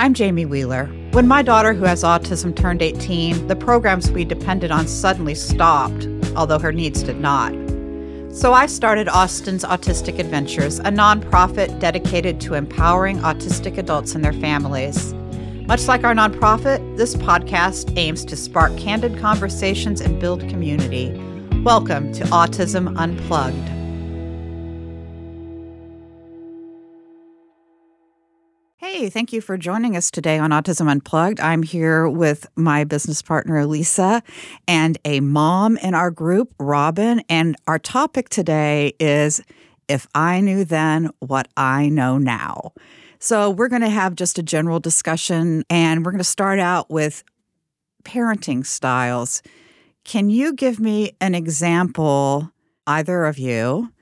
I'm 0.00 0.14
Jamie 0.14 0.46
Wheeler. 0.46 0.86
When 1.10 1.28
my 1.28 1.42
daughter, 1.42 1.74
who 1.74 1.84
has 1.84 2.04
autism, 2.04 2.56
turned 2.56 2.80
18, 2.80 3.48
the 3.48 3.54
programs 3.54 4.10
we 4.10 4.24
depended 4.24 4.70
on 4.70 4.88
suddenly 4.88 5.34
stopped, 5.34 6.08
although 6.34 6.58
her 6.58 6.72
needs 6.72 7.02
did 7.02 7.20
not. 7.20 7.52
So 8.34 8.54
I 8.54 8.64
started 8.64 9.10
Austen's 9.10 9.62
Autistic 9.62 10.18
Adventures, 10.18 10.78
a 10.78 10.84
nonprofit 10.84 11.80
dedicated 11.80 12.40
to 12.40 12.54
empowering 12.54 13.18
autistic 13.18 13.76
adults 13.76 14.14
and 14.14 14.24
their 14.24 14.32
families. 14.32 15.12
Much 15.66 15.86
like 15.86 16.02
our 16.02 16.14
nonprofit, 16.14 16.96
this 16.96 17.14
podcast 17.14 17.94
aims 17.98 18.24
to 18.24 18.36
spark 18.36 18.74
candid 18.78 19.18
conversations 19.18 20.00
and 20.00 20.18
build 20.18 20.40
community. 20.48 21.12
Welcome 21.62 22.10
to 22.14 22.24
Autism 22.24 22.98
Unplugged. 22.98 23.79
Hey, 29.00 29.08
thank 29.08 29.32
you 29.32 29.40
for 29.40 29.56
joining 29.56 29.96
us 29.96 30.10
today 30.10 30.38
on 30.38 30.50
Autism 30.50 30.86
Unplugged. 30.86 31.40
I'm 31.40 31.62
here 31.62 32.06
with 32.06 32.46
my 32.54 32.84
business 32.84 33.22
partner, 33.22 33.64
Lisa, 33.64 34.22
and 34.68 34.98
a 35.06 35.20
mom 35.20 35.78
in 35.78 35.94
our 35.94 36.10
group, 36.10 36.52
Robin. 36.58 37.22
And 37.30 37.56
our 37.66 37.78
topic 37.78 38.28
today 38.28 38.92
is 39.00 39.42
If 39.88 40.06
I 40.14 40.42
Knew 40.42 40.66
Then 40.66 41.08
What 41.20 41.48
I 41.56 41.88
Know 41.88 42.18
Now. 42.18 42.74
So, 43.18 43.48
we're 43.48 43.68
going 43.68 43.80
to 43.80 43.88
have 43.88 44.16
just 44.16 44.38
a 44.38 44.42
general 44.42 44.80
discussion, 44.80 45.64
and 45.70 46.04
we're 46.04 46.12
going 46.12 46.18
to 46.18 46.24
start 46.24 46.58
out 46.58 46.90
with 46.90 47.24
parenting 48.04 48.66
styles. 48.66 49.42
Can 50.04 50.28
you 50.28 50.52
give 50.52 50.78
me 50.78 51.16
an 51.22 51.34
example, 51.34 52.52
either 52.86 53.24
of 53.24 53.38
you, 53.38 53.94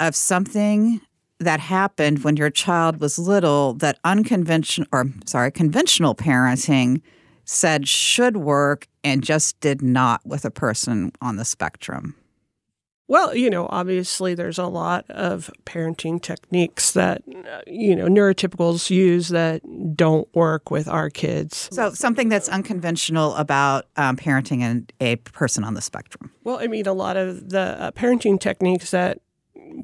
of 0.00 0.16
something 0.16 1.00
that 1.42 1.60
happened 1.60 2.24
when 2.24 2.36
your 2.36 2.50
child 2.50 3.00
was 3.00 3.18
little 3.18 3.74
that 3.74 3.98
unconventional 4.04 4.88
or 4.92 5.06
sorry 5.26 5.50
conventional 5.50 6.14
parenting 6.14 7.00
said 7.44 7.88
should 7.88 8.36
work 8.36 8.86
and 9.02 9.22
just 9.22 9.58
did 9.60 9.82
not 9.82 10.24
with 10.24 10.44
a 10.44 10.50
person 10.50 11.12
on 11.20 11.36
the 11.36 11.44
spectrum 11.44 12.14
well, 13.12 13.36
you 13.36 13.50
know, 13.50 13.66
obviously 13.68 14.34
there's 14.34 14.58
a 14.58 14.66
lot 14.66 15.04
of 15.10 15.50
parenting 15.66 16.22
techniques 16.22 16.92
that, 16.92 17.22
you 17.66 17.94
know, 17.94 18.06
neurotypicals 18.06 18.88
use 18.88 19.28
that 19.28 19.60
don't 19.94 20.26
work 20.34 20.70
with 20.70 20.88
our 20.88 21.10
kids. 21.10 21.68
So, 21.72 21.90
something 21.90 22.30
that's 22.30 22.48
unconventional 22.48 23.34
about 23.34 23.84
um, 23.98 24.16
parenting 24.16 24.62
and 24.62 24.90
a 24.98 25.16
person 25.16 25.62
on 25.62 25.74
the 25.74 25.82
spectrum. 25.82 26.32
Well, 26.42 26.58
I 26.58 26.68
mean, 26.68 26.86
a 26.86 26.94
lot 26.94 27.18
of 27.18 27.50
the 27.50 27.76
uh, 27.78 27.90
parenting 27.90 28.40
techniques 28.40 28.92
that 28.92 29.18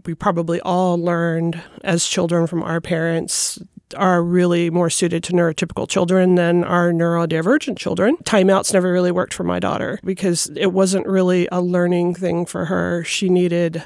we 0.05 0.15
probably 0.15 0.61
all 0.61 0.99
learned 0.99 1.61
as 1.83 2.07
children 2.07 2.47
from 2.47 2.63
our 2.63 2.81
parents 2.81 3.59
are 3.97 4.23
really 4.23 4.71
more 4.71 4.91
suited 4.91 5.23
to 5.25 5.33
neurotypical 5.33 5.89
children 5.89 6.35
than 6.35 6.65
our 6.65 6.93
neurodivergent 6.93 7.79
children. 7.79 8.17
Timeouts 8.25 8.73
never 8.73 8.93
really 8.93 9.11
worked 9.11 9.33
for 9.33 9.45
my 9.45 9.59
daughter 9.59 9.99
because 10.05 10.51
it 10.57 10.73
wasn't 10.73 11.07
really 11.07 11.49
a 11.51 11.61
learning 11.61 12.15
thing 12.15 12.45
for 12.45 12.67
her. 12.67 13.03
She 13.05 13.29
needed, 13.29 13.83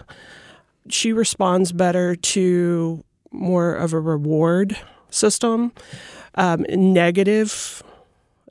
she 0.89 1.13
responds 1.13 1.73
better 1.73 2.17
to 2.17 3.05
more 3.31 3.75
of 3.75 3.93
a 3.93 4.01
reward 4.01 4.77
system. 5.11 5.73
Um, 6.35 6.67
negative 6.69 7.83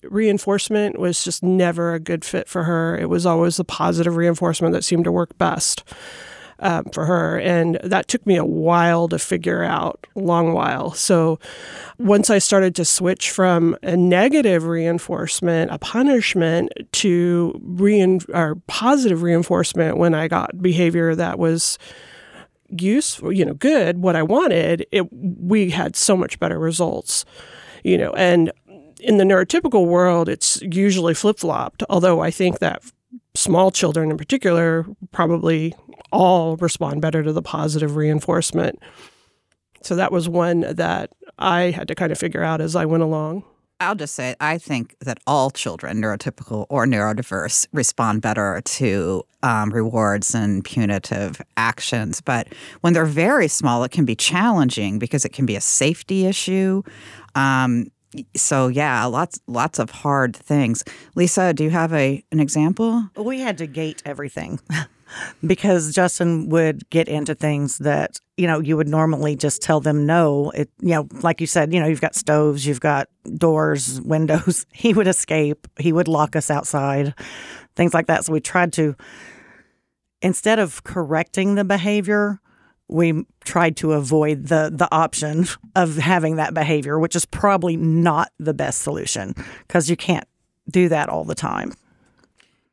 reinforcement 0.03 0.99
was 0.99 1.23
just 1.23 1.43
never 1.43 1.93
a 1.93 1.99
good 1.99 2.23
fit 2.23 2.47
for 2.47 2.63
her. 2.63 2.97
It 2.97 3.09
was 3.09 3.25
always 3.25 3.57
the 3.57 3.63
positive 3.63 4.15
reinforcement 4.15 4.73
that 4.73 4.83
seemed 4.83 5.03
to 5.03 5.11
work 5.11 5.37
best 5.37 5.83
um, 6.61 6.85
for 6.93 7.05
her. 7.05 7.39
And 7.39 7.79
that 7.83 8.07
took 8.07 8.25
me 8.25 8.37
a 8.37 8.45
while 8.45 9.07
to 9.09 9.19
figure 9.19 9.63
out, 9.63 10.07
long 10.15 10.53
while. 10.53 10.91
So 10.93 11.39
once 11.97 12.29
I 12.29 12.37
started 12.37 12.75
to 12.75 12.85
switch 12.85 13.31
from 13.31 13.75
a 13.83 13.97
negative 13.97 14.65
reinforcement, 14.65 15.71
a 15.71 15.77
punishment, 15.77 16.71
to 16.93 17.59
rein- 17.63 18.21
or 18.33 18.55
positive 18.67 19.23
reinforcement 19.23 19.97
when 19.97 20.13
I 20.13 20.27
got 20.27 20.61
behavior 20.61 21.15
that 21.15 21.39
was 21.39 21.77
useful, 22.69 23.31
you 23.33 23.43
know, 23.43 23.53
good, 23.53 23.97
what 23.97 24.15
I 24.15 24.23
wanted, 24.23 24.85
it, 24.91 25.11
we 25.11 25.71
had 25.71 25.95
so 25.95 26.15
much 26.15 26.39
better 26.39 26.57
results, 26.57 27.25
you 27.83 27.97
know, 27.97 28.11
and 28.11 28.51
in 29.01 29.17
the 29.17 29.23
neurotypical 29.23 29.87
world, 29.87 30.29
it's 30.29 30.61
usually 30.61 31.13
flip 31.13 31.39
flopped, 31.39 31.83
although 31.89 32.21
I 32.21 32.31
think 32.31 32.59
that 32.59 32.83
small 33.35 33.71
children 33.71 34.11
in 34.11 34.17
particular 34.17 34.85
probably 35.11 35.73
all 36.11 36.57
respond 36.57 37.01
better 37.01 37.23
to 37.23 37.33
the 37.33 37.41
positive 37.41 37.95
reinforcement. 37.95 38.79
So 39.83 39.95
that 39.95 40.11
was 40.11 40.29
one 40.29 40.61
that 40.61 41.11
I 41.39 41.71
had 41.71 41.87
to 41.87 41.95
kind 41.95 42.11
of 42.11 42.17
figure 42.17 42.43
out 42.43 42.61
as 42.61 42.75
I 42.75 42.85
went 42.85 43.03
along. 43.03 43.43
I'll 43.79 43.95
just 43.95 44.13
say 44.13 44.35
I 44.39 44.59
think 44.59 44.95
that 44.99 45.17
all 45.25 45.49
children, 45.49 45.99
neurotypical 45.99 46.67
or 46.69 46.85
neurodiverse, 46.85 47.65
respond 47.73 48.21
better 48.21 48.61
to 48.63 49.23
um, 49.41 49.71
rewards 49.71 50.35
and 50.35 50.63
punitive 50.63 51.41
actions. 51.57 52.21
But 52.21 52.47
when 52.81 52.93
they're 52.93 53.05
very 53.05 53.47
small, 53.47 53.83
it 53.83 53.91
can 53.91 54.05
be 54.05 54.15
challenging 54.15 54.99
because 54.99 55.25
it 55.25 55.33
can 55.33 55.47
be 55.47 55.55
a 55.55 55.61
safety 55.61 56.27
issue. 56.27 56.83
Um, 57.33 57.87
so 58.35 58.67
yeah, 58.67 59.05
lots 59.05 59.39
lots 59.47 59.79
of 59.79 59.89
hard 59.89 60.35
things. 60.35 60.83
Lisa, 61.15 61.53
do 61.53 61.63
you 61.63 61.69
have 61.69 61.93
a 61.93 62.23
an 62.31 62.39
example? 62.39 63.09
We 63.15 63.39
had 63.39 63.57
to 63.59 63.67
gate 63.67 64.01
everything. 64.05 64.59
because 65.45 65.93
Justin 65.93 66.49
would 66.49 66.89
get 66.89 67.07
into 67.07 67.35
things 67.35 67.79
that 67.79 68.17
you 68.37 68.47
know 68.47 68.59
you 68.59 68.77
would 68.77 68.87
normally 68.87 69.35
just 69.35 69.61
tell 69.61 69.79
them 69.79 70.05
no. 70.05 70.51
It 70.51 70.69
you 70.79 70.95
know 70.95 71.07
like 71.21 71.41
you 71.41 71.47
said 71.47 71.73
you 71.73 71.79
know 71.79 71.87
you've 71.87 72.01
got 72.01 72.15
stoves, 72.15 72.65
you've 72.65 72.79
got 72.79 73.07
doors, 73.37 74.01
windows. 74.05 74.65
He 74.71 74.93
would 74.93 75.07
escape. 75.07 75.67
He 75.79 75.93
would 75.93 76.07
lock 76.07 76.35
us 76.35 76.49
outside, 76.49 77.13
things 77.75 77.93
like 77.93 78.07
that. 78.07 78.25
So 78.25 78.33
we 78.33 78.39
tried 78.39 78.73
to 78.73 78.95
instead 80.21 80.59
of 80.59 80.83
correcting 80.83 81.55
the 81.55 81.63
behavior, 81.63 82.39
we 82.91 83.25
tried 83.43 83.77
to 83.77 83.93
avoid 83.93 84.47
the 84.47 84.71
the 84.73 84.87
option 84.91 85.47
of 85.75 85.97
having 85.97 86.35
that 86.35 86.53
behavior, 86.53 86.99
which 86.99 87.15
is 87.15 87.25
probably 87.25 87.77
not 87.77 88.31
the 88.39 88.53
best 88.53 88.81
solution 88.81 89.33
because 89.67 89.89
you 89.89 89.95
can't 89.95 90.27
do 90.69 90.89
that 90.89 91.09
all 91.09 91.23
the 91.23 91.35
time. 91.35 91.73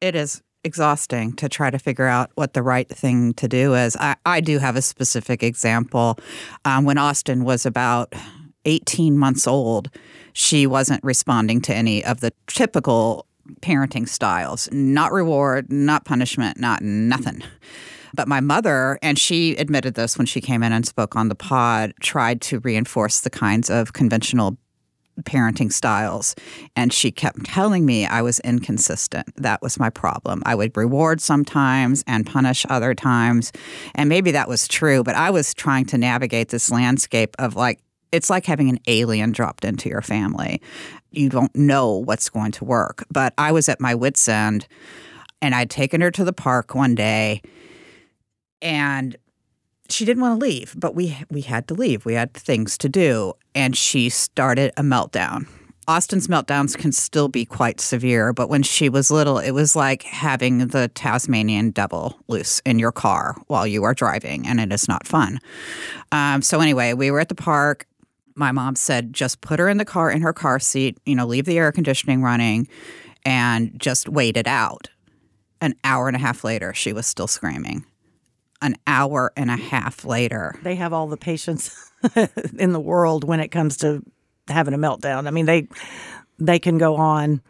It 0.01 0.15
is 0.15 0.43
exhausting 0.65 1.33
to 1.35 1.49
try 1.49 1.71
to 1.71 1.79
figure 1.79 2.07
out 2.07 2.31
what 2.35 2.53
the 2.53 2.63
right 2.63 2.89
thing 2.89 3.33
to 3.35 3.49
do 3.49 3.75
is. 3.75 3.97
I, 3.97 4.17
I 4.27 4.41
do 4.41 4.59
have 4.59 4.77
a 4.77 4.83
specific 4.83 5.43
example. 5.43 6.19
Um, 6.65 6.85
when 6.85 6.99
Austen 6.99 7.45
was 7.45 7.65
about 7.65 8.13
18 8.65 9.17
months 9.17 9.47
old, 9.47 9.89
she 10.33 10.67
wasn't 10.67 11.03
responding 11.03 11.61
to 11.63 11.75
any 11.75 12.05
of 12.05 12.21
the 12.21 12.33
typical 12.47 13.27
parenting 13.63 14.07
styles 14.09 14.69
not 14.73 15.13
reward, 15.13 15.73
not 15.73 16.05
punishment, 16.05 16.59
not 16.59 16.83
nothing. 16.83 17.43
But 18.19 18.27
my 18.27 18.41
mother, 18.41 18.99
and 19.01 19.17
she 19.17 19.55
admitted 19.55 19.95
this 19.95 20.19
when 20.19 20.27
she 20.27 20.41
came 20.41 20.65
in 20.65 20.73
and 20.73 20.85
spoke 20.85 21.15
on 21.15 21.29
the 21.29 21.37
pod, 21.37 21.95
tried 22.01 22.41
to 22.41 22.59
reinforce 22.59 23.21
the 23.21 23.31
kinds 23.31 23.71
of 23.71 23.93
conventional 23.93 24.59
parenting 25.23 25.73
styles. 25.73 26.35
And 26.75 26.93
she 26.93 27.13
kept 27.13 27.45
telling 27.45 27.87
me 27.87 28.07
I 28.07 28.23
was 28.23 28.41
inconsistent. 28.41 29.29
That 29.37 29.63
was 29.63 29.79
my 29.79 29.89
problem. 29.89 30.43
I 30.45 30.57
would 30.57 30.77
reward 30.77 31.21
sometimes 31.21 32.03
and 32.09 32.27
punish 32.27 32.67
other 32.69 32.93
times. 32.93 33.53
And 33.95 34.09
maybe 34.09 34.33
that 34.33 34.49
was 34.49 34.67
true, 34.67 35.05
but 35.05 35.15
I 35.15 35.31
was 35.31 35.55
trying 35.55 35.85
to 35.87 35.97
navigate 35.97 36.49
this 36.49 36.73
landscape 36.73 37.37
of 37.39 37.55
like, 37.55 37.79
it's 38.11 38.29
like 38.29 38.47
having 38.47 38.69
an 38.69 38.81
alien 38.89 39.31
dropped 39.31 39.65
into 39.65 39.89
your 39.89 40.03
family. 40.03 40.61
You 41.13 41.29
don't 41.29 41.55
know 41.55 41.93
what's 41.99 42.29
going 42.31 42.51
to 42.51 42.65
work. 42.65 43.05
But 43.13 43.33
I 43.39 43.53
was 43.53 43.69
at 43.69 43.81
my 43.81 43.95
wits' 43.95 44.29
end 44.29 44.67
and 45.41 45.55
I'd 45.55 45.71
taken 45.71 46.01
her 46.01 46.11
to 46.11 46.25
the 46.25 46.33
park 46.33 46.75
one 46.75 46.97
day 46.97 47.43
and 48.63 49.17
she 49.89 50.05
didn't 50.05 50.23
want 50.23 50.39
to 50.41 50.47
leave, 50.47 50.75
but 50.77 50.95
we 50.95 51.17
we 51.31 51.43
had 51.43 51.67
to 51.69 51.75
leave. 51.75 52.05
We 52.05 52.15
had 52.15 52.35
things 52.35 52.77
to 52.79 52.89
do, 52.89 53.35
and 53.55 53.77
she 53.77 54.09
started 54.09 54.73
a 54.77 54.83
meltdown. 54.83 55.49
Austen's 55.87 56.29
meltdowns 56.29 56.77
can 56.77 56.93
still 56.93 57.29
be 57.29 57.47
quite 57.47 57.81
severe, 57.81 58.35
but 58.35 58.51
when 58.51 58.63
she 58.63 58.91
was 58.91 59.11
little, 59.11 59.39
it 59.39 59.53
was 59.53 59.75
like 59.75 60.03
having 60.03 60.59
the 60.59 60.89
Tasmanian 60.89 61.71
devil 61.71 62.21
loose 62.29 62.61
in 62.67 62.79
your 62.79 62.93
car 62.93 63.37
while 63.47 63.67
you 63.67 63.85
are 63.85 63.95
driving, 63.95 64.47
and 64.47 64.61
it 64.61 64.71
is 64.71 64.87
not 64.87 65.07
fun. 65.07 65.39
Um, 66.13 66.43
so 66.43 66.61
anyway, 66.61 66.93
we 66.93 67.11
were 67.11 67.21
at 67.21 67.31
the 67.31 67.35
park. 67.35 67.87
My 68.35 68.53
mom 68.53 68.77
said, 68.77 69.15
just 69.15 69.41
put 69.41 69.59
her 69.59 69.69
in 69.69 69.79
the 69.79 69.87
car 69.87 70.11
in 70.11 70.21
her 70.21 70.35
car 70.35 70.59
seat. 70.61 70.99
You 71.07 71.17
know, 71.17 71.27
leave 71.27 71.47
the 71.47 71.57
air 71.57 71.73
conditioning 71.73 72.23
running, 72.23 72.69
and 73.25 73.73
just 73.81 74.11
wait 74.11 74.37
it 74.37 74.47
out. 74.47 74.91
An 75.63 75.75
hour 75.85 76.07
and 76.07 76.17
a 76.17 76.21
half 76.21 76.45
later, 76.45 76.75
she 76.75 76.93
was 76.93 77.07
still 77.07 77.27
screaming 77.27 77.85
an 78.61 78.77
hour 78.87 79.33
and 79.37 79.51
a 79.51 79.57
half 79.57 80.05
later. 80.05 80.55
They 80.63 80.75
have 80.77 80.93
all 80.93 81.07
the 81.07 81.17
patience 81.17 81.91
in 82.59 82.73
the 82.73 82.81
world 82.81 83.25
when 83.25 83.41
it 83.41 83.49
comes 83.49 83.77
to 83.79 84.03
having 84.49 84.75
a 84.75 84.79
meltdown. 84.79 85.27
I 85.27 85.31
mean, 85.31 85.47
they 85.47 85.69
they 86.39 86.59
can 86.59 86.79
go 86.79 86.97
on. 86.97 87.43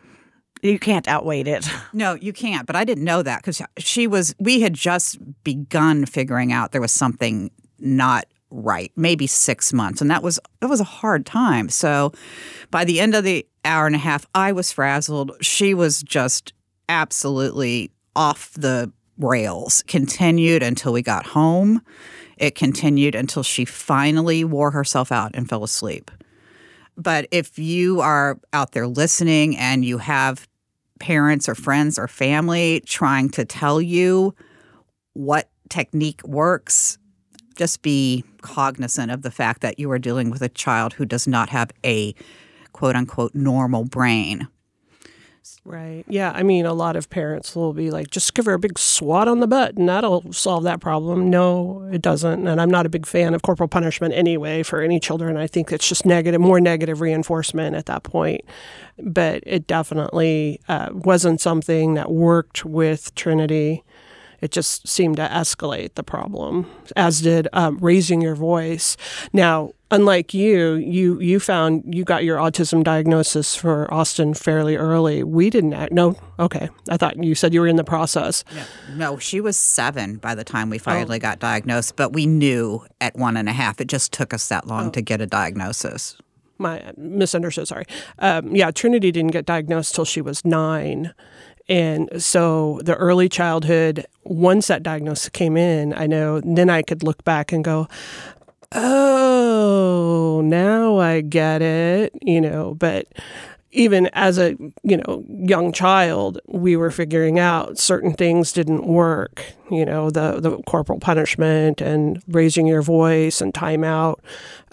You 0.60 0.78
can't 0.78 1.06
outweigh 1.06 1.43
it. 1.43 1.69
No, 1.93 2.14
you 2.14 2.32
can't. 2.32 2.66
But 2.66 2.75
I 2.75 2.84
didn't 2.84 3.05
know 3.05 3.22
that 3.22 3.43
because 3.43 3.62
she 3.78 4.06
was. 4.06 4.34
We 4.38 4.60
had 4.60 4.75
just 4.75 5.19
begun 5.44 6.05
figuring 6.05 6.52
out 6.52 6.72
there 6.72 6.81
was 6.81 6.93
something 6.93 7.50
not 7.78 8.26
right, 8.50 8.93
maybe 8.96 9.26
six 9.26 9.72
months. 9.72 10.00
And 10.00 10.10
that 10.10 10.22
was 10.22 10.40
it 10.60 10.66
was 10.66 10.81
a 10.81 10.84
hard 10.84 11.26
time. 11.26 11.69
So 11.69 12.12
by 12.70 12.84
the 12.84 13.00
end 13.00 13.14
of 13.14 13.25
the 13.25 13.46
hour 13.64 13.87
and 13.87 13.94
a 13.94 13.99
half, 13.99 14.26
I 14.34 14.52
was 14.52 14.72
frazzled. 14.72 15.32
She 15.40 15.75
was 15.75 16.02
just 16.02 16.52
absolutely 16.88 17.90
off 18.16 18.52
the 18.55 18.93
rails. 19.19 19.82
Continued 19.87 20.62
until 20.62 20.93
we 20.93 21.03
got 21.03 21.26
home. 21.26 21.82
It 22.37 22.55
continued 22.55 23.15
until 23.15 23.43
she 23.43 23.65
finally 23.65 24.44
wore 24.44 24.70
herself 24.70 25.11
out 25.11 25.32
and 25.35 25.49
fell 25.49 25.65
asleep. 25.65 26.11
But 26.97 27.29
if 27.31 27.59
you 27.59 28.00
are 28.00 28.38
out 28.53 28.73
there 28.73 28.87
listening 28.87 29.56
and 29.56 29.85
you 29.85 29.99
have 29.99 30.49
parents 30.99 31.49
or 31.49 31.55
friends 31.55 31.99
or 31.99 32.09
family 32.09 32.82
trying 32.87 33.31
to 33.31 33.44
tell 33.44 33.81
you 33.81 34.35
what 35.12 35.49
technique 35.69 36.23
works, 36.25 36.99
just 37.56 37.82
be 37.82 38.25
cognizant 38.41 39.11
of 39.11 39.23
the 39.23 39.31
fact 39.31 39.61
that 39.62 39.79
you 39.79 39.91
are 39.91 39.99
dealing 39.99 40.31
with 40.31 40.43
a 40.43 40.49
child 40.49 40.93
who 40.94 41.05
does 41.05 41.26
not 41.26 41.49
have 41.50 41.70
a 41.85 42.15
quote 42.73 42.97
unquote 42.97 43.35
normal 43.35 43.85
brain. 43.85 44.49
Right. 45.64 46.04
Yeah. 46.08 46.32
I 46.34 46.42
mean, 46.42 46.66
a 46.66 46.72
lot 46.72 46.96
of 46.96 47.10
parents 47.10 47.54
will 47.54 47.72
be 47.72 47.90
like, 47.90 48.10
just 48.10 48.34
give 48.34 48.46
her 48.46 48.54
a 48.54 48.58
big 48.58 48.78
swat 48.78 49.28
on 49.28 49.40
the 49.40 49.46
butt 49.46 49.76
and 49.76 49.88
that'll 49.88 50.32
solve 50.32 50.64
that 50.64 50.80
problem. 50.80 51.28
No, 51.30 51.88
it 51.92 52.02
doesn't. 52.02 52.46
And 52.46 52.60
I'm 52.60 52.70
not 52.70 52.86
a 52.86 52.88
big 52.88 53.06
fan 53.06 53.34
of 53.34 53.42
corporal 53.42 53.68
punishment 53.68 54.14
anyway 54.14 54.62
for 54.62 54.80
any 54.80 54.98
children. 54.98 55.36
I 55.36 55.46
think 55.46 55.70
it's 55.72 55.88
just 55.88 56.06
negative, 56.06 56.40
more 56.40 56.60
negative 56.60 57.00
reinforcement 57.00 57.76
at 57.76 57.86
that 57.86 58.02
point. 58.02 58.42
But 58.98 59.42
it 59.46 59.66
definitely 59.66 60.60
uh, 60.68 60.90
wasn't 60.92 61.40
something 61.40 61.94
that 61.94 62.10
worked 62.10 62.64
with 62.64 63.14
Trinity 63.14 63.84
it 64.40 64.50
just 64.50 64.87
seemed 64.87 65.17
to 65.17 65.29
escalate 65.29 65.94
the 65.94 66.02
problem, 66.02 66.70
as 66.96 67.20
did 67.23 67.49
um, 67.52 67.79
raising 67.79 68.20
your 68.20 68.35
voice. 68.35 68.96
Now, 69.32 69.73
unlike 69.90 70.35
you, 70.35 70.75
you 70.75 71.20
you 71.20 71.40
found 71.40 71.94
you 71.94 72.05
got 72.05 72.25
your 72.25 72.38
autism 72.38 72.85
diagnosis 72.85 73.56
for 73.56 73.93
Austen 73.93 74.35
fairly 74.35 74.76
early. 74.76 75.23
We 75.23 75.50
didn't. 75.50 75.75
Act, 75.75 75.93
no, 75.93 76.17
okay. 76.38 76.69
I 76.88 76.96
thought 76.96 77.23
you 77.23 77.35
said 77.35 77.52
you 77.52 77.61
were 77.61 77.67
in 77.67 77.76
the 77.76 77.85
process. 77.85 78.44
Yeah. 78.55 78.64
No, 78.94 79.19
she 79.19 79.40
was 79.40 79.56
seven 79.56 80.17
by 80.17 80.35
the 80.35 80.44
time 80.44 80.70
we 80.70 80.79
finally 80.79 81.17
oh. 81.17 81.20
got 81.20 81.38
diagnosed, 81.38 81.96
but 81.96 82.12
we 82.12 82.26
knew 82.26 82.84
at 83.00 83.17
one 83.17 83.37
and 83.37 83.49
a 83.49 83.52
half. 83.52 83.81
It 83.81 83.88
just 83.88 84.12
took 84.12 84.32
us 84.32 84.49
that 84.49 84.67
long 84.67 84.88
oh. 84.88 84.91
to 84.91 85.02
get 85.02 85.20
a 85.20 85.26
diagnosis 85.26 86.17
my 86.58 86.93
misunderstood. 86.96 87.69
Sorry. 87.69 87.84
Um, 88.19 88.55
yeah, 88.55 88.70
Trinity 88.70 89.11
didn't 89.12 89.31
get 89.31 89.46
diagnosed 89.46 89.94
till 89.94 90.05
she 90.05 90.20
was 90.20 90.44
nine, 90.44 91.14
and 91.69 92.23
so 92.23 92.81
the 92.82 92.94
early 92.94 93.29
childhood, 93.29 94.06
once 94.25 94.69
that 94.69 94.82
diagnosis 94.82 95.29
came 95.29 95.56
in, 95.56 95.93
I 95.93 96.06
know 96.06 96.41
then 96.41 96.70
I 96.70 96.82
could 96.82 97.03
look 97.03 97.25
back 97.25 97.53
and 97.53 97.62
go, 97.62 97.88
oh, 98.73 100.41
now 100.44 100.99
I 100.99 101.20
get 101.20 101.62
it, 101.62 102.12
you 102.23 102.41
know, 102.41 102.75
but 102.75 103.06
even 103.70 104.06
as 104.12 104.38
a 104.38 104.56
you 104.82 104.97
know 104.97 105.25
young 105.29 105.73
child 105.73 106.41
we 106.47 106.76
were 106.76 106.91
figuring 106.91 107.38
out 107.38 107.79
certain 107.79 108.12
things 108.12 108.53
didn't 108.53 108.87
work 108.87 109.44
you 109.70 109.85
know 109.85 110.11
the 110.11 110.41
the 110.41 110.56
corporal 110.62 110.99
punishment 110.99 111.81
and 111.81 112.23
raising 112.29 112.67
your 112.67 112.82
voice 112.82 113.41
and 113.41 113.53
timeout 113.53 114.17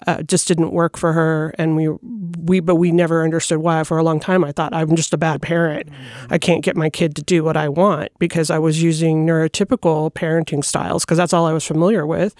uh, 0.06 0.22
just 0.22 0.46
didn't 0.48 0.72
work 0.72 0.96
for 0.96 1.12
her. 1.12 1.54
And 1.58 1.76
we 1.76 1.88
we 1.88 2.60
but 2.60 2.76
we 2.76 2.92
never 2.92 3.24
understood 3.24 3.58
why 3.58 3.82
for 3.84 3.98
a 3.98 4.02
long 4.02 4.20
time. 4.20 4.44
I 4.44 4.52
thought 4.52 4.74
i'm 4.74 4.94
just 4.94 5.12
a 5.14 5.18
bad 5.18 5.42
parent. 5.42 5.88
I 6.30 6.38
can't 6.38 6.62
get 6.62 6.76
my 6.76 6.90
kid 6.90 7.16
to 7.16 7.22
do 7.22 7.42
what 7.42 7.56
i 7.56 7.68
want 7.68 8.10
because 8.18 8.50
i 8.50 8.58
was 8.58 8.82
using 8.82 9.26
neurotypical 9.26 10.12
parenting 10.12 10.64
styles 10.64 11.04
because 11.04 11.18
that's 11.18 11.32
all 11.32 11.46
i 11.46 11.52
was 11.52 11.64
familiar 11.64 12.06
with 12.06 12.34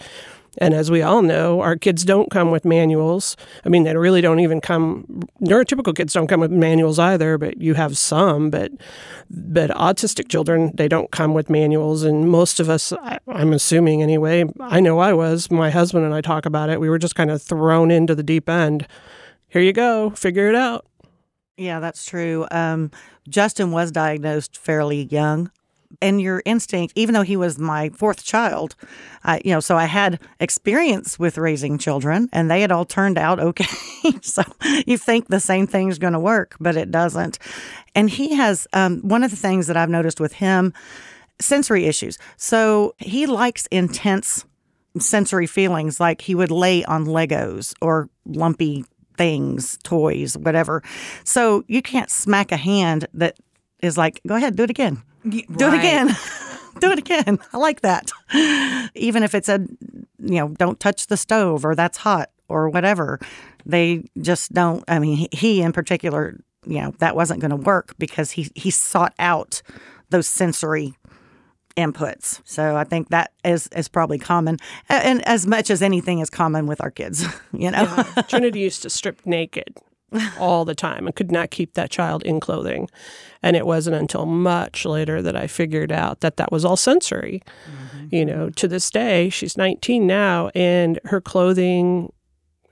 and 0.58 0.75
as 0.75 0.91
we 0.91 1.03
all 1.03 1.23
know, 1.23 1.61
our 1.61 1.76
kids 1.76 2.05
don't 2.05 2.31
come 2.31 2.50
with 2.50 2.64
manuals. 2.64 3.37
I 3.64 3.69
mean, 3.69 3.85
they 3.85 3.97
really 3.97 4.20
don't 4.20 4.41
even 4.41 4.61
come. 4.61 5.23
Neurotypical 5.41 5.94
kids 5.94 6.12
don't 6.12 6.26
come 6.26 6.41
with 6.41 6.50
manuals 6.50 6.99
either, 6.99 7.38
but 7.38 7.61
you 7.61 7.75
have 7.75 7.99
some. 7.99 8.50
But 8.50 8.73
but 9.29 9.70
autistic 9.70 10.29
children, 10.29 10.73
they 10.75 10.88
don't 10.88 11.11
come 11.11 11.35
with 11.35 11.50
manuals. 11.50 12.03
And 12.03 12.29
most 12.29 12.61
of 12.61 12.70
us, 12.70 12.93
I'm 13.29 13.53
assuming 13.53 14.03
anyway, 14.03 14.44
I 14.61 14.81
know 14.81 14.99
I 14.99 15.12
was. 15.12 15.50
My 15.50 15.70
husband 15.70 16.05
and 16.05 16.14
I 16.14 16.20
talk 16.20 16.47
about 16.47 16.70
it. 16.70 16.81
We 16.81 16.88
were 16.88 16.99
just 16.99 17.14
kind 17.14 17.31
of 17.31 17.43
thrown 17.43 17.91
into 17.91 18.14
the 18.14 18.23
deep 18.23 18.49
end. 18.49 18.87
Here 19.49 19.62
you 19.62 19.73
go, 19.73 20.11
figure 20.11 20.49
it 20.49 20.55
out. 20.55 20.87
Yeah, 21.56 21.81
that's 21.81 22.05
true. 22.05 22.47
Um, 22.50 22.91
Justin 23.29 23.70
was 23.73 23.91
diagnosed 23.91 24.58
fairly 24.58 25.05
young 25.05 25.50
and 26.00 26.20
your 26.20 26.42
instinct, 26.44 26.92
even 26.96 27.14
though 27.14 27.22
he 27.22 27.36
was 27.36 27.58
my 27.58 27.90
fourth 27.90 28.24
child, 28.24 28.74
I, 29.24 29.40
you 29.44 29.50
know, 29.50 29.60
so 29.60 29.76
I 29.76 29.86
had 29.86 30.20
experience 30.40 31.18
with 31.18 31.38
raising 31.38 31.78
children 31.78 32.28
and 32.32 32.50
they 32.50 32.60
had 32.60 32.72
all 32.72 32.84
turned 32.84 33.18
out 33.18 33.40
okay. 33.40 33.66
so 34.22 34.42
you 34.86 34.98
think 34.98 35.28
the 35.28 35.40
same 35.40 35.66
thing 35.66 35.88
is 35.88 35.98
going 35.98 36.12
to 36.12 36.20
work, 36.20 36.56
but 36.60 36.76
it 36.76 36.90
doesn't. 36.90 37.38
And 37.94 38.10
he 38.10 38.34
has 38.34 38.66
um, 38.72 39.00
one 39.00 39.22
of 39.22 39.30
the 39.30 39.36
things 39.36 39.66
that 39.66 39.76
I've 39.76 39.90
noticed 39.90 40.20
with 40.20 40.34
him 40.34 40.72
sensory 41.38 41.86
issues. 41.86 42.18
So 42.36 42.94
he 42.98 43.26
likes 43.26 43.66
intense 43.66 44.44
sensory 44.98 45.46
feelings, 45.46 46.00
like 46.00 46.22
he 46.22 46.34
would 46.34 46.50
lay 46.50 46.84
on 46.84 47.04
Legos 47.04 47.74
or 47.82 48.08
lumpy 48.24 48.84
things, 49.16 49.78
toys, 49.82 50.36
whatever. 50.36 50.82
So 51.24 51.64
you 51.68 51.82
can't 51.82 52.10
smack 52.10 52.52
a 52.52 52.56
hand 52.56 53.06
that 53.14 53.38
is 53.82 53.98
like, 53.98 54.20
go 54.26 54.36
ahead, 54.36 54.56
do 54.56 54.62
it 54.62 54.70
again 54.70 55.02
do 55.31 55.67
right. 55.67 55.75
it 55.75 55.78
again. 55.78 56.17
do 56.81 56.90
it 56.90 56.99
again. 56.99 57.38
I 57.52 57.58
like 57.58 57.81
that. 57.82 58.11
Even 58.94 59.23
if 59.23 59.34
it's 59.34 59.49
a, 59.49 59.67
you 60.19 60.40
know, 60.40 60.49
don't 60.49 60.78
touch 60.81 61.06
the 61.06 61.17
stove 61.17 61.64
or 61.64 61.75
that's 61.75 61.99
hot 61.99 62.31
or 62.49 62.69
whatever. 62.69 63.19
They 63.64 64.05
just 64.20 64.52
don't. 64.52 64.84
I 64.88 64.99
mean, 64.99 65.28
he 65.32 65.62
in 65.62 65.73
particular, 65.73 66.38
you 66.67 66.81
know, 66.81 66.94
that 66.99 67.17
wasn't 67.17 67.40
going 67.40 67.50
to 67.50 67.56
work 67.56 67.94
because 67.99 68.32
he 68.32 68.50
he 68.55 68.70
sought 68.70 69.14
out 69.19 69.62
those 70.11 70.28
sensory 70.28 70.94
inputs. 71.76 72.40
So 72.44 72.76
I 72.76 72.84
think 72.84 73.08
that 73.11 73.32
is 73.44 73.69
is 73.69 73.88
probably 73.88 74.19
common, 74.19 74.58
and 74.88 75.26
as 75.26 75.46
much 75.46 75.70
as 75.70 75.82
anything 75.82 76.20
is 76.20 76.31
common 76.31 76.67
with 76.67 76.81
our 76.81 76.90
kids. 76.90 77.25
You 77.52 77.70
know, 77.70 77.82
yeah. 77.82 78.22
Trinity 78.29 78.61
used 78.61 78.82
to 78.82 78.90
strip 78.90 79.25
naked 79.25 79.75
all 80.38 80.64
the 80.64 80.75
time 80.75 81.06
and 81.06 81.14
could 81.14 81.32
not 81.32 81.50
keep 81.50 81.75
that 81.75 81.91
child 81.91 82.23
in 82.23 82.41
clothing. 82.41 82.88
And 83.43 83.56
it 83.56 83.67
wasn't 83.67 83.97
until 83.97 84.26
much 84.26 84.85
later 84.85 85.20
that 85.23 85.37
I 85.37 85.47
figured 85.47 85.93
out 85.93 86.20
that 86.20 86.37
that 86.37 86.53
was 86.53 86.64
all 86.64 86.76
sensory. 86.76 87.43
Mm-hmm. 87.64 88.14
You 88.14 88.25
know, 88.25 88.50
to 88.50 88.69
this 88.69 88.91
day, 88.91 89.29
she's 89.29 89.56
19 89.56 90.06
now, 90.06 90.50
and 90.55 91.00
her 91.05 91.20
clothing 91.20 92.12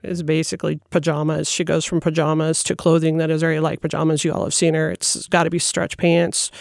is 0.03 0.23
basically 0.23 0.79
pajamas. 0.91 1.49
She 1.49 1.63
goes 1.63 1.83
from 1.83 1.99
pajamas 1.99 2.63
to 2.63 2.75
clothing 2.75 3.17
that 3.17 3.29
is 3.29 3.41
very 3.41 3.59
like 3.59 3.81
pajamas. 3.81 4.23
You 4.23 4.33
all 4.33 4.43
have 4.43 4.53
seen 4.53 4.73
her. 4.73 4.91
It's 4.91 5.27
got 5.27 5.43
to 5.43 5.49
be 5.49 5.59
stretch 5.59 5.97
pants 5.97 6.51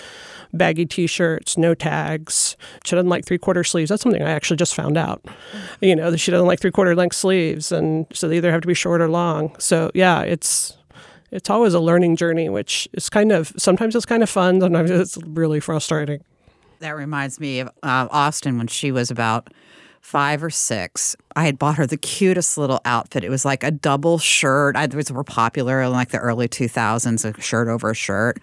baggy 0.57 0.87
t-shirts, 0.87 1.59
no 1.59 1.75
tags. 1.75 2.57
She 2.85 2.97
doesn't 2.97 3.09
like 3.09 3.25
three-quarter 3.25 3.65
sleeves. 3.65 3.91
That's 3.91 4.03
something 4.03 4.23
I 4.23 4.31
actually 4.31 4.57
just 4.57 4.75
found 4.75 4.97
out. 4.97 5.25
You 5.81 5.97
know, 5.97 6.15
she 6.17 6.31
doesn't 6.31 6.47
like 6.47 6.61
three-quarter 6.61 6.95
length 6.95 7.17
sleeves, 7.17 7.73
and 7.73 8.07
so 8.13 8.29
they 8.29 8.37
either 8.37 8.53
have 8.53 8.63
to 8.63 8.69
be 8.69 8.75
short 8.75 9.01
or 9.01 9.09
long. 9.09 9.55
So 9.59 9.91
yeah, 9.95 10.23
it's 10.23 10.77
it's 11.31 11.51
always 11.51 11.75
a 11.75 11.81
learning 11.81 12.17
journey, 12.17 12.49
which 12.49 12.89
is 12.93 13.11
kind 13.11 13.33
of 13.33 13.53
sometimes 13.57 13.97
it's 13.97 14.07
kind 14.07 14.23
of 14.23 14.31
fun, 14.31 14.61
sometimes 14.61 14.91
it's 14.91 15.19
really 15.27 15.61
frustrating. 15.61 16.23
That 16.81 16.97
reminds 16.97 17.41
me 17.41 17.61
of 17.61 17.69
uh, 17.83 18.09
Austen 18.11 18.59
when 18.59 18.67
she 18.67 18.93
was 18.93 19.11
about 19.11 19.53
five 20.01 20.45
or 20.45 20.51
six. 20.51 21.17
I 21.35 21.47
had 21.47 21.59
bought 21.59 21.77
her 21.77 21.87
the 21.87 21.97
cutest 21.97 22.59
little 22.59 22.81
outfit. 22.85 23.25
It 23.25 23.31
was 23.31 23.45
like 23.45 23.65
a 23.65 23.71
double 23.71 24.19
shirt. 24.19 24.77
I 24.77 24.87
was 24.87 25.11
were 25.11 25.25
popular 25.25 25.81
in 25.81 25.93
like 25.93 26.11
the 26.11 26.19
early 26.19 26.47
2000s, 26.47 27.25
a 27.25 27.41
shirt 27.41 27.69
over 27.69 27.91
a 27.91 27.95
shirt 27.95 28.39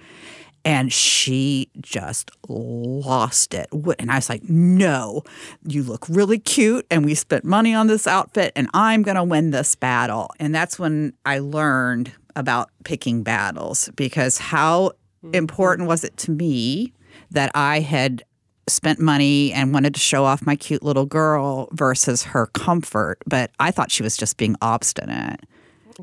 and 0.63 0.91
she 0.91 1.69
just 1.79 2.31
lost 2.47 3.53
it. 3.53 3.67
And 3.99 4.11
I 4.11 4.15
was 4.15 4.29
like, 4.29 4.43
no, 4.43 5.23
you 5.65 5.83
look 5.83 6.07
really 6.07 6.39
cute. 6.39 6.85
And 6.91 7.03
we 7.05 7.15
spent 7.15 7.43
money 7.43 7.73
on 7.73 7.87
this 7.87 8.07
outfit, 8.07 8.51
and 8.55 8.69
I'm 8.73 9.01
going 9.01 9.15
to 9.15 9.23
win 9.23 9.51
this 9.51 9.75
battle. 9.75 10.29
And 10.39 10.53
that's 10.53 10.77
when 10.77 11.13
I 11.25 11.39
learned 11.39 12.11
about 12.35 12.69
picking 12.83 13.23
battles 13.23 13.89
because 13.95 14.37
how 14.37 14.91
mm-hmm. 15.23 15.35
important 15.35 15.87
was 15.87 16.03
it 16.03 16.15
to 16.17 16.31
me 16.31 16.93
that 17.31 17.51
I 17.55 17.79
had 17.79 18.23
spent 18.67 18.99
money 18.99 19.51
and 19.51 19.73
wanted 19.73 19.93
to 19.95 19.99
show 19.99 20.23
off 20.23 20.45
my 20.45 20.55
cute 20.55 20.83
little 20.83 21.05
girl 21.05 21.67
versus 21.73 22.23
her 22.23 22.47
comfort. 22.47 23.17
But 23.25 23.51
I 23.59 23.71
thought 23.71 23.91
she 23.91 24.03
was 24.03 24.15
just 24.15 24.37
being 24.37 24.55
obstinate 24.61 25.41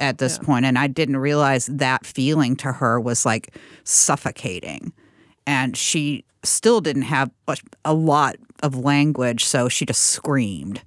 at 0.01 0.19
this 0.19 0.39
yeah. 0.41 0.47
point, 0.47 0.65
and 0.65 0.79
I 0.79 0.87
didn't 0.87 1.17
realize 1.19 1.67
that 1.67 2.07
feeling 2.07 2.57
to 2.57 2.73
her 2.73 3.01
was 3.01 3.27
like 3.27 3.55
suffocating. 3.85 4.93
And 5.47 5.77
she 5.77 6.25
still 6.43 6.81
didn't 6.81 7.03
have 7.03 7.31
a 7.85 7.95
lot 7.95 8.37
of 8.63 8.75
language, 8.77 9.45
so 9.45 9.69
she 9.69 9.87
just 9.87 10.03
screamed. 10.03 10.83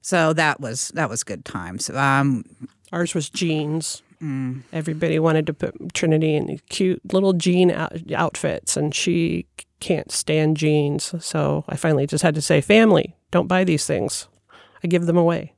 So 0.00 0.32
that 0.34 0.60
was 0.60 0.88
that 0.88 1.08
was 1.08 1.24
good 1.24 1.44
times. 1.44 1.88
Um, 1.90 2.44
Ours 2.92 3.14
was 3.14 3.30
jeans. 3.30 4.02
Mm. 4.22 4.62
Everybody 4.72 5.18
wanted 5.18 5.46
to 5.46 5.54
put 5.54 5.94
Trinity 5.94 6.36
in 6.36 6.60
cute 6.68 7.00
little 7.12 7.32
jean 7.32 7.70
out- 7.70 8.12
outfits, 8.12 8.76
and 8.76 8.94
she 8.94 9.46
can't 9.80 10.12
stand 10.12 10.56
jeans. 10.56 11.14
So 11.24 11.64
I 11.68 11.76
finally 11.76 12.06
just 12.06 12.22
had 12.22 12.34
to 12.34 12.42
say, 12.42 12.60
"Family, 12.60 13.16
don't 13.30 13.48
buy 13.48 13.64
these 13.64 13.86
things. 13.86 14.28
I 14.82 14.88
give 14.88 15.06
them 15.06 15.16
away." 15.16 15.53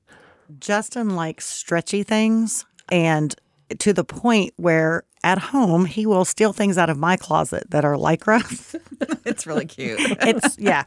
Justin 0.58 1.16
likes 1.16 1.46
stretchy 1.46 2.02
things 2.02 2.64
and 2.88 3.34
to 3.78 3.92
the 3.92 4.04
point 4.04 4.52
where 4.56 5.04
at 5.24 5.38
home 5.38 5.86
he 5.86 6.06
will 6.06 6.24
steal 6.24 6.52
things 6.52 6.78
out 6.78 6.88
of 6.88 6.96
my 6.96 7.16
closet 7.16 7.68
that 7.70 7.84
are 7.84 7.94
lycra. 7.94 8.42
It's 9.26 9.44
really 9.44 9.66
cute. 9.66 9.98
it's 10.00 10.56
yeah. 10.56 10.84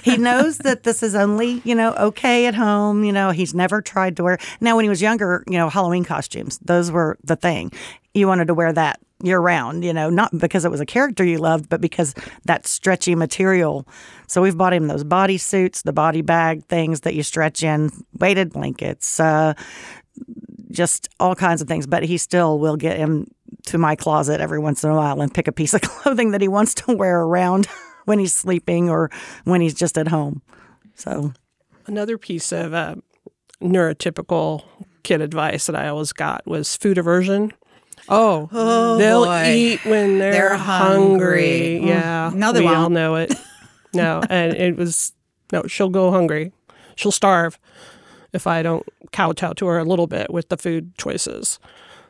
He 0.00 0.16
knows 0.16 0.56
that 0.58 0.84
this 0.84 1.02
is 1.02 1.14
only, 1.14 1.60
you 1.64 1.74
know, 1.74 1.92
okay 1.94 2.46
at 2.46 2.54
home. 2.54 3.04
You 3.04 3.12
know, 3.12 3.30
he's 3.30 3.54
never 3.54 3.82
tried 3.82 4.16
to 4.16 4.24
wear 4.24 4.38
now 4.62 4.74
when 4.74 4.86
he 4.86 4.88
was 4.88 5.02
younger, 5.02 5.44
you 5.46 5.58
know, 5.58 5.68
Halloween 5.68 6.02
costumes, 6.02 6.58
those 6.64 6.90
were 6.90 7.18
the 7.22 7.36
thing. 7.36 7.70
You 8.14 8.26
wanted 8.26 8.46
to 8.46 8.54
wear 8.54 8.72
that 8.72 9.00
year 9.24 9.40
round, 9.40 9.84
you 9.84 9.92
know, 9.92 10.10
not 10.10 10.36
because 10.38 10.64
it 10.64 10.70
was 10.70 10.80
a 10.80 10.86
character 10.86 11.24
you 11.24 11.38
loved, 11.38 11.68
but 11.68 11.80
because 11.80 12.14
that 12.44 12.66
stretchy 12.66 13.14
material. 13.14 13.86
So 14.26 14.42
we've 14.42 14.56
bought 14.56 14.72
him 14.72 14.86
those 14.86 15.04
body 15.04 15.38
suits, 15.38 15.82
the 15.82 15.92
body 15.92 16.22
bag 16.22 16.64
things 16.66 17.00
that 17.00 17.14
you 17.14 17.22
stretch 17.22 17.62
in, 17.62 17.90
weighted 18.18 18.52
blankets, 18.52 19.18
uh, 19.20 19.54
just 20.70 21.08
all 21.20 21.34
kinds 21.34 21.62
of 21.62 21.68
things. 21.68 21.86
But 21.86 22.02
he 22.02 22.18
still 22.18 22.58
will 22.58 22.76
get 22.76 22.96
him 22.96 23.30
to 23.66 23.78
my 23.78 23.96
closet 23.96 24.40
every 24.40 24.58
once 24.58 24.84
in 24.84 24.90
a 24.90 24.94
while 24.94 25.20
and 25.20 25.32
pick 25.32 25.48
a 25.48 25.52
piece 25.52 25.74
of 25.74 25.80
clothing 25.82 26.32
that 26.32 26.40
he 26.40 26.48
wants 26.48 26.74
to 26.74 26.94
wear 26.94 27.20
around 27.20 27.66
when 28.04 28.18
he's 28.18 28.34
sleeping 28.34 28.90
or 28.90 29.10
when 29.44 29.60
he's 29.60 29.74
just 29.74 29.96
at 29.96 30.08
home. 30.08 30.42
So 30.94 31.32
Another 31.86 32.16
piece 32.16 32.50
of 32.50 32.72
uh, 32.72 32.94
neurotypical 33.62 34.64
kid 35.02 35.20
advice 35.20 35.66
that 35.66 35.76
I 35.76 35.88
always 35.88 36.12
got 36.12 36.46
was 36.46 36.76
food 36.76 36.96
aversion. 36.96 37.52
Oh, 38.08 38.48
Oh, 38.52 38.98
they'll 38.98 39.24
boy. 39.24 39.52
eat 39.54 39.84
when 39.84 40.18
they're, 40.18 40.32
They're 40.32 40.56
hungry. 40.56 41.78
hungry. 41.78 41.80
Mm. 41.82 41.86
Yeah, 41.88 42.30
No, 42.34 42.52
they 42.52 42.60
we 42.60 42.66
all 42.68 42.82
won't. 42.82 42.94
know 42.94 43.14
it. 43.16 43.34
No, 43.92 44.20
and 44.30 44.54
it 44.54 44.76
was 44.76 45.12
no. 45.52 45.62
She'll 45.66 45.88
go 45.90 46.10
hungry. 46.10 46.52
She'll 46.96 47.12
starve 47.12 47.58
if 48.32 48.46
I 48.46 48.62
don't 48.62 48.86
kowtow 49.12 49.52
to 49.54 49.66
her 49.66 49.78
a 49.78 49.84
little 49.84 50.06
bit 50.06 50.30
with 50.32 50.48
the 50.48 50.56
food 50.56 50.96
choices. 50.98 51.58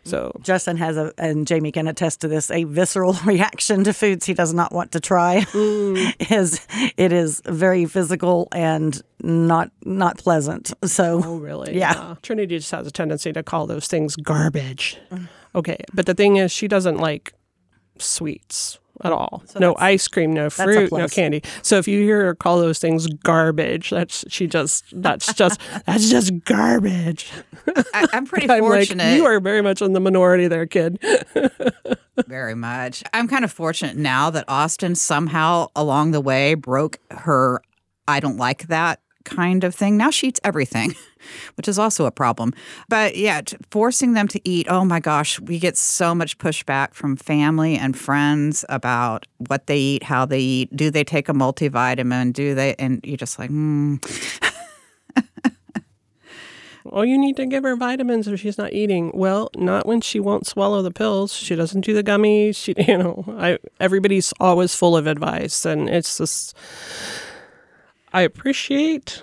So 0.07 0.33
Justin 0.43 0.77
has 0.77 0.99
a, 0.99 1.15
and 1.17 1.47
Jamie 1.47 1.73
can 1.73 1.89
attest 1.89 2.21
to 2.21 2.29
this, 2.29 2.51
a 2.51 2.65
visceral 2.65 3.15
reaction 3.25 3.85
to 3.85 3.95
foods 3.95 4.27
he 4.27 4.35
does 4.35 4.53
not 4.53 4.71
want 4.73 4.93
to 4.93 5.01
try. 5.01 5.47
is 5.55 6.61
it 6.99 7.11
is 7.13 7.41
very 7.47 7.87
physical 7.87 8.49
and 8.53 9.01
not 9.23 9.71
not 9.85 10.19
pleasant. 10.19 10.73
So 10.85 11.23
Oh, 11.25 11.37
really? 11.37 11.79
Yeah. 11.79 12.17
Trinity 12.23 12.59
just 12.59 12.71
has 12.73 12.87
a 12.87 12.91
tendency 12.91 13.33
to 13.33 13.43
call 13.43 13.67
those 13.67 13.87
things 13.87 14.15
garbage. 14.17 14.99
Okay. 15.55 15.79
But 15.93 16.07
the 16.07 16.15
thing 16.15 16.37
is, 16.37 16.53
she 16.53 16.69
doesn't 16.69 16.97
like 16.99 17.33
sweets 17.99 18.79
at 19.03 19.13
all. 19.13 19.43
no 19.59 19.75
ice 19.79 20.07
cream, 20.07 20.33
no 20.33 20.49
fruit, 20.49 20.93
no 20.93 21.09
candy. 21.09 21.43
So 21.63 21.79
if 21.79 21.89
you 21.89 22.03
hear 22.03 22.27
her 22.27 22.35
call 22.35 22.61
those 22.61 22.79
things 22.79 23.07
garbage, 23.09 23.91
that's 23.91 24.25
she 24.29 24.47
just 24.47 24.85
that's 24.93 25.33
just 25.35 25.61
that's 25.87 26.09
just 26.09 26.45
garbage. 26.45 27.31
I, 27.93 28.07
I'm 28.13 28.27
pretty 28.27 28.45
I'm 28.51 28.61
like, 28.61 28.61
fortunate. 28.61 29.17
you 29.17 29.27
are 29.27 29.41
very 29.41 29.63
much 29.63 29.83
in 29.83 29.93
the 29.93 30.01
minority 30.01 30.49
there, 30.49 30.67
kid. 30.67 30.99
Very 32.29 32.55
much. 32.55 33.03
I'm 33.13 33.27
kind 33.27 33.45
of 33.45 33.51
fortunate 33.51 33.97
now 33.97 34.31
that 34.31 34.45
Austen 34.47 34.95
somehow 34.95 35.67
along 35.75 36.13
the 36.13 36.21
way 36.21 36.55
broke 36.55 36.99
her 37.11 37.61
I 38.07 38.21
don't 38.21 38.37
like 38.37 38.69
that 38.69 39.01
kind 39.25 39.65
of 39.65 39.75
thing. 39.75 39.97
Now 39.97 40.11
she 40.11 40.29
eats 40.29 40.41
everything, 40.45 40.95
which 41.57 41.69
is 41.69 41.79
also 41.79 42.07
a 42.07 42.11
problem. 42.11 42.53
But 42.89 43.17
yeah, 43.17 43.43
forcing 43.71 44.15
them 44.15 44.29
to 44.29 44.41
eat, 44.49 44.67
oh 44.69 44.85
my 44.85 45.01
gosh, 45.01 45.41
we 45.41 45.59
get 45.59 45.77
so 45.77 46.15
much 46.15 46.39
pushback 46.39 46.95
from 46.95 47.17
family 47.17 47.77
and 47.77 47.97
friends 47.99 48.65
about 48.69 49.27
what 49.39 49.67
they 49.67 49.79
eat, 49.79 50.03
how 50.05 50.25
they 50.25 50.41
eat. 50.41 50.77
Do 50.77 50.91
they 50.91 51.05
take 51.05 51.29
a 51.29 51.33
multivitamin? 51.33 52.33
Do 52.33 52.55
they? 52.55 52.75
And 52.79 53.01
you're 53.05 53.17
just 53.17 53.39
like, 53.39 53.51
hmm. 53.51 53.97
Well, 56.85 57.07
you 57.07 57.17
need 57.17 57.37
to 57.39 57.47
give 57.47 57.65
her 57.65 57.77
vitamins 57.77 58.29
if 58.29 58.39
she's 58.41 58.59
not 58.59 58.75
eating. 58.75 59.11
Well, 59.15 59.51
not 59.57 59.87
when 59.87 60.03
she 60.03 60.21
won't 60.21 60.47
swallow 60.47 60.83
the 60.83 60.91
pills. 60.91 61.33
She 61.33 61.57
doesn't 61.57 61.81
do 61.81 61.95
the 61.95 62.05
gummies. 62.05 62.57
She, 62.57 62.75
you 62.87 62.99
know, 62.99 63.25
I 63.39 63.59
everybody's 63.81 64.33
always 64.39 64.75
full 64.75 64.97
of 64.97 65.07
advice, 65.07 65.65
and 65.65 65.89
it's 65.89 66.19
just. 66.19 66.57
I 68.15 68.23
appreciate 68.23 69.23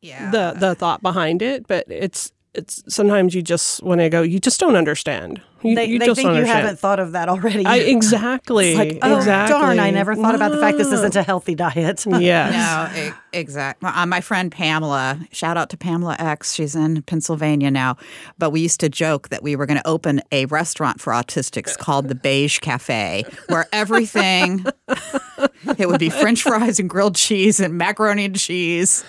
yeah. 0.00 0.30
the 0.30 0.54
the 0.58 0.74
thought 0.74 1.02
behind 1.02 1.42
it, 1.42 1.68
but 1.68 1.84
it's 1.88 2.32
it's 2.54 2.82
sometimes 2.88 3.34
you 3.34 3.42
just 3.42 3.82
when 3.82 4.00
I 4.00 4.08
go, 4.08 4.22
you 4.22 4.40
just 4.40 4.58
don't 4.58 4.74
understand. 4.74 5.42
You, 5.66 5.74
they, 5.76 5.84
you 5.86 5.98
they 5.98 6.06
just 6.06 6.16
think 6.16 6.26
you 6.26 6.34
understand. 6.34 6.58
haven't 6.64 6.78
thought 6.78 7.00
of 7.00 7.12
that 7.12 7.28
already. 7.28 7.64
I 7.64 7.76
exactly. 7.96 8.70
It's 8.70 8.78
like, 8.78 8.98
oh, 9.02 9.16
exactly. 9.16 9.58
darn, 9.58 9.78
I 9.78 9.90
never 9.90 10.14
thought 10.14 10.34
about 10.34 10.52
the 10.52 10.58
fact 10.60 10.78
this 10.78 10.92
isn't 10.92 11.16
a 11.16 11.22
healthy 11.22 11.54
diet. 11.54 12.04
Yes. 12.26 12.96
No, 12.96 13.12
exactly. 13.32 13.88
Uh, 13.88 14.06
my 14.06 14.20
friend 14.20 14.50
Pamela, 14.50 15.20
shout 15.30 15.56
out 15.56 15.70
to 15.70 15.76
Pamela 15.76 16.16
X. 16.18 16.54
She's 16.54 16.74
in 16.74 17.02
Pennsylvania 17.02 17.70
now. 17.70 17.96
But 18.38 18.50
we 18.50 18.60
used 18.60 18.80
to 18.80 18.88
joke 18.88 19.28
that 19.28 19.42
we 19.42 19.54
were 19.54 19.66
going 19.66 19.78
to 19.78 19.86
open 19.86 20.22
a 20.32 20.46
restaurant 20.46 21.00
for 21.00 21.12
autistics 21.12 21.76
called 21.76 22.08
the 22.08 22.14
Beige 22.14 22.58
Cafe, 22.60 23.24
where 23.48 23.66
everything 23.72 24.64
it 25.78 25.88
would 25.88 26.00
be 26.00 26.08
French 26.10 26.42
fries 26.42 26.78
and 26.78 26.88
grilled 26.88 27.16
cheese 27.16 27.60
and 27.60 27.76
macaroni 27.76 28.24
and 28.24 28.38
cheese, 28.38 29.04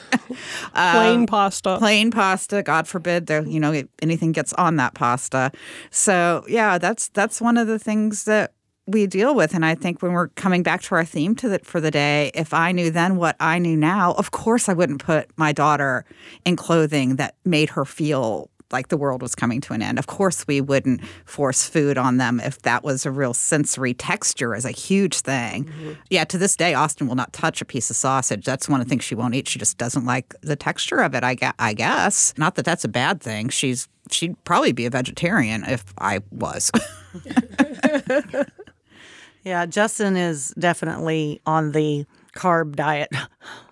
Plain 0.74 1.28
pasta. 1.28 1.78
plain 1.80 2.12
pasta. 2.12 2.62
God 2.64 2.88
forbid 2.88 3.28
there, 3.28 3.44
you 3.44 3.60
know, 3.60 3.84
anything 4.02 4.32
gets 4.32 4.54
on 4.54 4.76
that 4.78 4.94
pasta. 4.94 5.52
So 5.92 6.44
yeah, 6.48 6.78
that's 6.78 7.10
that's 7.10 7.42
one 7.42 7.58
of 7.58 7.68
the 7.68 7.80
things 7.80 8.26
that 8.26 8.54
we 8.88 9.06
deal 9.06 9.36
with. 9.36 9.54
And 9.54 9.66
I 9.66 9.76
think 9.76 10.02
when 10.02 10.14
we're 10.14 10.30
coming 10.30 10.64
back 10.64 10.82
to 10.84 10.96
our 10.96 11.06
theme 11.06 11.36
to 11.36 11.50
the, 11.50 11.60
for 11.60 11.82
the 11.82 11.92
day, 11.92 12.32
if 12.34 12.54
I 12.54 12.72
knew 12.72 12.90
then 12.90 13.18
what 13.18 13.36
I 13.40 13.60
knew 13.60 13.76
now, 13.76 14.14
of 14.14 14.32
course 14.32 14.70
I 14.70 14.74
wouldn't 14.74 15.04
put 15.04 15.30
my 15.38 15.52
daughter 15.52 16.06
in 16.46 16.56
clothing 16.56 17.18
that 17.18 17.36
made 17.44 17.72
her 17.72 17.84
feel 17.84 18.50
like 18.72 18.90
the 18.90 18.98
world 18.98 19.22
was 19.22 19.36
coming 19.36 19.62
to 19.62 19.74
an 19.74 19.82
end. 19.82 20.00
Of 20.00 20.08
course 20.08 20.46
we 20.48 20.62
wouldn't 20.62 21.06
force 21.26 21.68
food 21.68 21.98
on 21.98 22.18
them 22.18 22.40
if 22.40 22.62
that 22.64 22.84
was 22.84 23.06
a 23.06 23.12
real 23.12 23.34
sensory 23.34 23.94
texture 23.94 24.56
is 24.56 24.66
a 24.66 24.72
huge 24.72 25.20
thing. 25.20 25.66
Mm-hmm. 25.66 25.92
Yeah, 26.10 26.24
to 26.26 26.38
this 26.38 26.56
day 26.56 26.74
Austen 26.74 27.08
will 27.08 27.16
not 27.16 27.34
touch 27.34 27.62
a 27.62 27.66
piece 27.66 27.90
of 27.90 27.96
sausage. 27.96 28.46
That's 28.46 28.68
one 28.70 28.82
of 28.82 28.88
the 28.88 28.90
things 28.90 29.04
she 29.04 29.16
won't 29.16 29.36
eat. 29.36 29.48
She 29.48 29.60
just 29.60 29.78
doesn't 29.78 30.06
like 30.06 30.34
the 30.42 30.56
texture 30.56 31.00
of 31.00 31.16
it, 31.16 31.24
I, 31.24 31.36
gue- 31.36 31.52
I 31.60 31.74
guess. 31.74 32.34
Not 32.38 32.56
that 32.56 32.66
that's 32.66 32.84
a 32.84 32.90
bad 32.90 33.22
thing. 33.22 33.50
She's 33.50 33.88
she'd 34.12 34.42
probably 34.44 34.72
be 34.72 34.86
a 34.86 34.90
vegetarian 34.90 35.64
if 35.66 35.84
I 35.98 36.22
was. 36.32 36.72
Yeah, 39.44 39.66
Justin 39.66 40.18
is 40.18 40.54
definitely 40.60 41.40
on 41.46 41.72
the 41.72 42.06
carb 42.36 42.76
diet. 42.76 43.10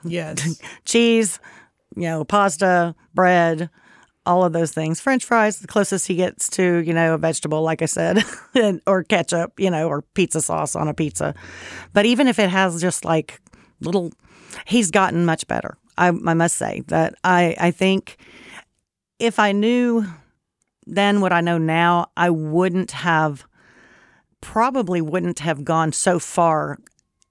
Yes. 0.05 0.61
Cheese, 0.85 1.37
you 1.97 2.03
know, 2.03 2.23
pasta, 2.23 2.95
bread, 3.13 3.69
all 4.25 4.43
of 4.43 4.53
those 4.53 4.71
things. 4.71 4.99
French 4.99 5.25
fries, 5.25 5.59
the 5.59 5.67
closest 5.67 6.07
he 6.07 6.15
gets 6.15 6.49
to, 6.49 6.79
you 6.79 6.93
know, 6.93 7.13
a 7.13 7.17
vegetable, 7.17 7.61
like 7.61 7.81
I 7.81 7.85
said, 7.85 8.23
and, 8.55 8.81
or 8.87 9.03
ketchup, 9.03 9.59
you 9.59 9.69
know, 9.69 9.87
or 9.87 10.01
pizza 10.01 10.41
sauce 10.41 10.75
on 10.75 10.87
a 10.87 10.93
pizza. 10.93 11.35
But 11.93 12.05
even 12.05 12.27
if 12.27 12.39
it 12.39 12.49
has 12.49 12.81
just 12.81 13.05
like 13.05 13.41
little, 13.81 14.11
he's 14.65 14.91
gotten 14.91 15.25
much 15.25 15.47
better. 15.47 15.77
I, 15.97 16.07
I 16.07 16.33
must 16.33 16.57
say 16.57 16.83
that 16.87 17.15
I, 17.23 17.55
I 17.59 17.71
think 17.71 18.17
if 19.19 19.39
I 19.39 19.51
knew 19.51 20.05
then 20.85 21.21
what 21.21 21.33
I 21.33 21.41
know 21.41 21.57
now, 21.57 22.07
I 22.15 22.29
wouldn't 22.29 22.91
have, 22.91 23.45
probably 24.41 25.01
wouldn't 25.01 25.39
have 25.39 25.65
gone 25.65 25.91
so 25.91 26.19
far 26.19 26.77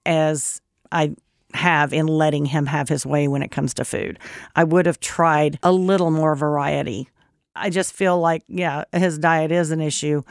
as 0.05 0.61
I 0.91 1.15
have 1.55 1.93
in 1.93 2.07
letting 2.07 2.45
him 2.45 2.67
have 2.67 2.89
his 2.89 3.05
way 3.05 3.27
when 3.27 3.41
it 3.41 3.51
comes 3.51 3.73
to 3.75 3.85
food. 3.85 4.19
I 4.55 4.63
would 4.63 4.85
have 4.85 4.99
tried 4.99 5.59
a 5.63 5.71
little 5.71 6.11
more 6.11 6.35
variety. 6.35 7.09
I 7.55 7.69
just 7.69 7.93
feel 7.93 8.19
like, 8.19 8.43
yeah, 8.47 8.83
his 8.91 9.17
diet 9.17 9.51
is 9.51 9.71
an 9.71 9.81
issue. 9.81 10.23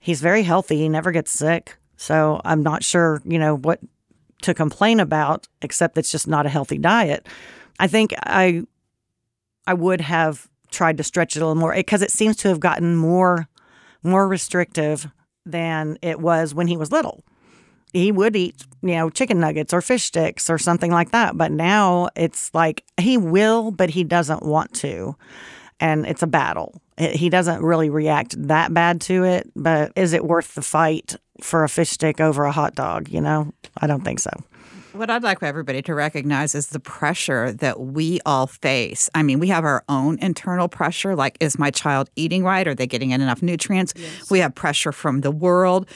He's 0.00 0.20
very 0.20 0.42
healthy, 0.42 0.78
he 0.78 0.88
never 0.88 1.12
gets 1.12 1.30
sick. 1.30 1.76
So 1.96 2.40
I'm 2.44 2.62
not 2.62 2.82
sure, 2.82 3.22
you 3.24 3.38
know, 3.38 3.56
what 3.56 3.78
to 4.42 4.54
complain 4.54 4.98
about, 5.00 5.46
except 5.62 5.96
it's 5.96 6.10
just 6.10 6.26
not 6.26 6.46
a 6.46 6.48
healthy 6.48 6.78
diet. 6.78 7.28
I 7.78 7.86
think 7.86 8.12
I 8.18 8.64
I 9.66 9.74
would 9.74 10.00
have 10.00 10.48
tried 10.70 10.96
to 10.96 11.04
stretch 11.04 11.36
it 11.36 11.42
a 11.42 11.46
little 11.46 11.60
more 11.60 11.74
because 11.74 12.02
it 12.02 12.10
seems 12.10 12.36
to 12.38 12.48
have 12.48 12.60
gotten 12.60 12.96
more 12.96 13.48
more 14.02 14.26
restrictive 14.26 15.08
than 15.46 15.98
it 16.02 16.20
was 16.20 16.54
when 16.54 16.66
he 16.66 16.76
was 16.76 16.90
little. 16.90 17.22
He 17.92 18.10
would 18.12 18.34
eat, 18.36 18.64
you 18.82 18.94
know, 18.94 19.10
chicken 19.10 19.38
nuggets 19.40 19.72
or 19.74 19.80
fish 19.82 20.04
sticks 20.04 20.48
or 20.48 20.58
something 20.58 20.90
like 20.90 21.10
that, 21.10 21.36
but 21.36 21.52
now 21.52 22.08
it's 22.16 22.52
like 22.54 22.84
he 22.98 23.18
will, 23.18 23.70
but 23.70 23.90
he 23.90 24.04
doesn't 24.04 24.42
want 24.42 24.72
to. 24.76 25.14
And 25.80 26.06
it's 26.06 26.22
a 26.22 26.26
battle. 26.26 26.80
It- 26.96 27.16
He 27.16 27.28
doesn't 27.28 27.62
really 27.62 27.90
react 27.90 28.34
that 28.48 28.72
bad 28.72 29.00
to 29.02 29.24
it, 29.24 29.50
but 29.56 29.92
is 29.96 30.12
it 30.12 30.24
worth 30.24 30.54
the 30.54 30.62
fight 30.62 31.16
for 31.40 31.64
a 31.64 31.68
fish 31.68 31.90
stick 31.90 32.20
over 32.20 32.44
a 32.44 32.52
hot 32.52 32.74
dog, 32.74 33.08
you 33.08 33.20
know? 33.20 33.52
I 33.80 33.86
don't 33.86 34.04
think 34.04 34.20
so. 34.20 34.30
What 34.92 35.08
I'd 35.08 35.22
like 35.22 35.38
for 35.40 35.46
everybody 35.46 35.80
to 35.82 35.94
recognize 35.94 36.54
is 36.54 36.66
the 36.66 36.78
pressure 36.78 37.50
that 37.50 37.80
we 37.80 38.20
all 38.26 38.46
face. 38.46 39.08
I 39.14 39.22
mean, 39.22 39.38
we 39.38 39.48
have 39.48 39.64
our 39.64 39.82
own 39.88 40.18
internal 40.18 40.68
pressure 40.68 41.16
like, 41.16 41.38
is 41.40 41.58
my 41.58 41.70
child 41.70 42.10
eating 42.14 42.44
right? 42.44 42.68
Are 42.68 42.74
they 42.74 42.86
getting 42.86 43.10
in 43.10 43.22
enough 43.22 43.42
nutrients? 43.42 43.94
We 44.30 44.40
have 44.40 44.54
pressure 44.54 44.92
from 44.92 45.22
the 45.22 45.30
world. 45.30 45.88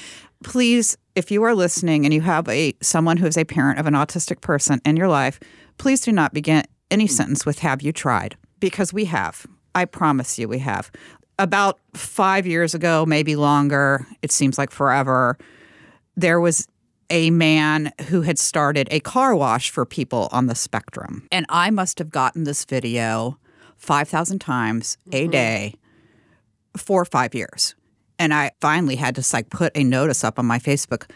Please, 0.44 0.96
if 1.14 1.30
you 1.30 1.42
are 1.42 1.54
listening 1.54 2.04
and 2.04 2.12
you 2.12 2.20
have 2.20 2.48
a 2.48 2.74
someone 2.82 3.16
who 3.16 3.26
is 3.26 3.36
a 3.36 3.44
parent 3.44 3.78
of 3.78 3.86
an 3.86 3.94
autistic 3.94 4.40
person 4.40 4.80
in 4.84 4.96
your 4.96 5.08
life, 5.08 5.40
please 5.78 6.00
do 6.00 6.12
not 6.12 6.34
begin 6.34 6.62
any 6.90 7.06
sentence 7.06 7.44
with 7.44 7.60
have 7.60 7.82
you 7.82 7.92
tried? 7.92 8.36
Because 8.60 8.92
we 8.92 9.06
have. 9.06 9.46
I 9.74 9.84
promise 9.84 10.38
you 10.38 10.48
we 10.48 10.58
have. 10.60 10.90
About 11.38 11.78
five 11.94 12.46
years 12.46 12.74
ago, 12.74 13.04
maybe 13.06 13.36
longer, 13.36 14.06
it 14.22 14.32
seems 14.32 14.56
like 14.56 14.70
forever, 14.70 15.36
there 16.16 16.40
was 16.40 16.66
a 17.10 17.30
man 17.30 17.92
who 18.08 18.22
had 18.22 18.38
started 18.38 18.88
a 18.90 19.00
car 19.00 19.34
wash 19.34 19.70
for 19.70 19.84
people 19.84 20.28
on 20.32 20.46
the 20.46 20.54
spectrum. 20.54 21.26
And 21.30 21.46
I 21.48 21.70
must 21.70 21.98
have 21.98 22.10
gotten 22.10 22.44
this 22.44 22.64
video 22.64 23.38
5,000 23.76 24.38
times 24.38 24.96
a 25.12 25.22
mm-hmm. 25.22 25.30
day 25.30 25.74
for 26.76 27.04
five 27.04 27.34
years. 27.34 27.74
And 28.18 28.32
I 28.32 28.52
finally 28.61 28.96
had 28.96 29.14
to 29.16 29.25
like 29.32 29.50
put 29.50 29.76
a 29.76 29.85
notice 29.85 30.25
up 30.25 30.38
on 30.38 30.46
my 30.46 30.58
Facebook. 30.58 31.08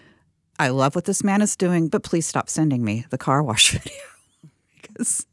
I 0.58 0.68
love 0.68 0.94
what 0.94 1.06
this 1.06 1.24
man 1.24 1.40
is 1.40 1.56
doing, 1.56 1.88
but 1.88 2.02
please 2.02 2.26
stop 2.26 2.48
sending 2.50 2.84
me 2.84 3.06
the 3.10 3.18
car 3.18 3.42
wash 3.42 3.70
video 3.72 3.92
because 4.82 5.26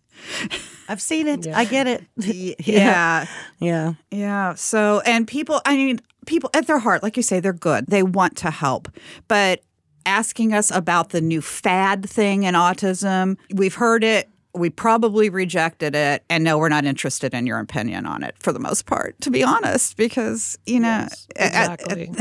I've 0.88 1.02
seen 1.02 1.28
it. 1.28 1.48
I 1.48 1.66
get 1.66 1.88
it. 1.88 2.06
yeah, 2.66 3.26
Yeah. 3.60 3.94
yeah. 4.12 4.54
So, 4.56 5.02
and 5.06 5.28
people, 5.28 5.62
I 5.66 5.76
mean, 5.76 6.00
people 6.26 6.50
at 6.54 6.68
their 6.68 6.80
heart, 6.80 7.04
like 7.04 7.18
you 7.18 7.24
say, 7.24 7.40
they're 7.42 7.52
good. 7.54 7.88
They 7.88 8.04
want 8.04 8.38
to 8.38 8.52
help. 8.52 8.88
But 9.28 9.62
asking 10.06 10.54
us 10.54 10.72
about 10.72 11.10
the 11.10 11.20
new 11.20 11.42
fad 11.42 12.10
thing 12.10 12.44
in 12.44 12.56
autism, 12.56 13.38
we've 13.54 13.76
heard 13.76 14.04
it. 14.06 14.30
We 14.58 14.70
probably 14.70 15.30
rejected 15.30 15.96
it. 15.96 16.24
And 16.30 16.44
no, 16.44 16.58
we're 16.58 16.70
not 16.70 16.86
interested 16.86 17.34
in 17.34 17.48
your 17.48 17.60
opinion 17.60 18.06
on 18.06 18.24
it 18.24 18.36
for 18.40 18.52
the 18.52 18.60
most 18.60 18.86
part, 18.86 19.20
to 19.22 19.32
be 19.32 19.44
honest, 19.44 19.98
because, 19.98 20.58
you 20.66 20.80
know, 20.80 20.88
Yes, 20.88 21.28
exactly. 21.36 22.12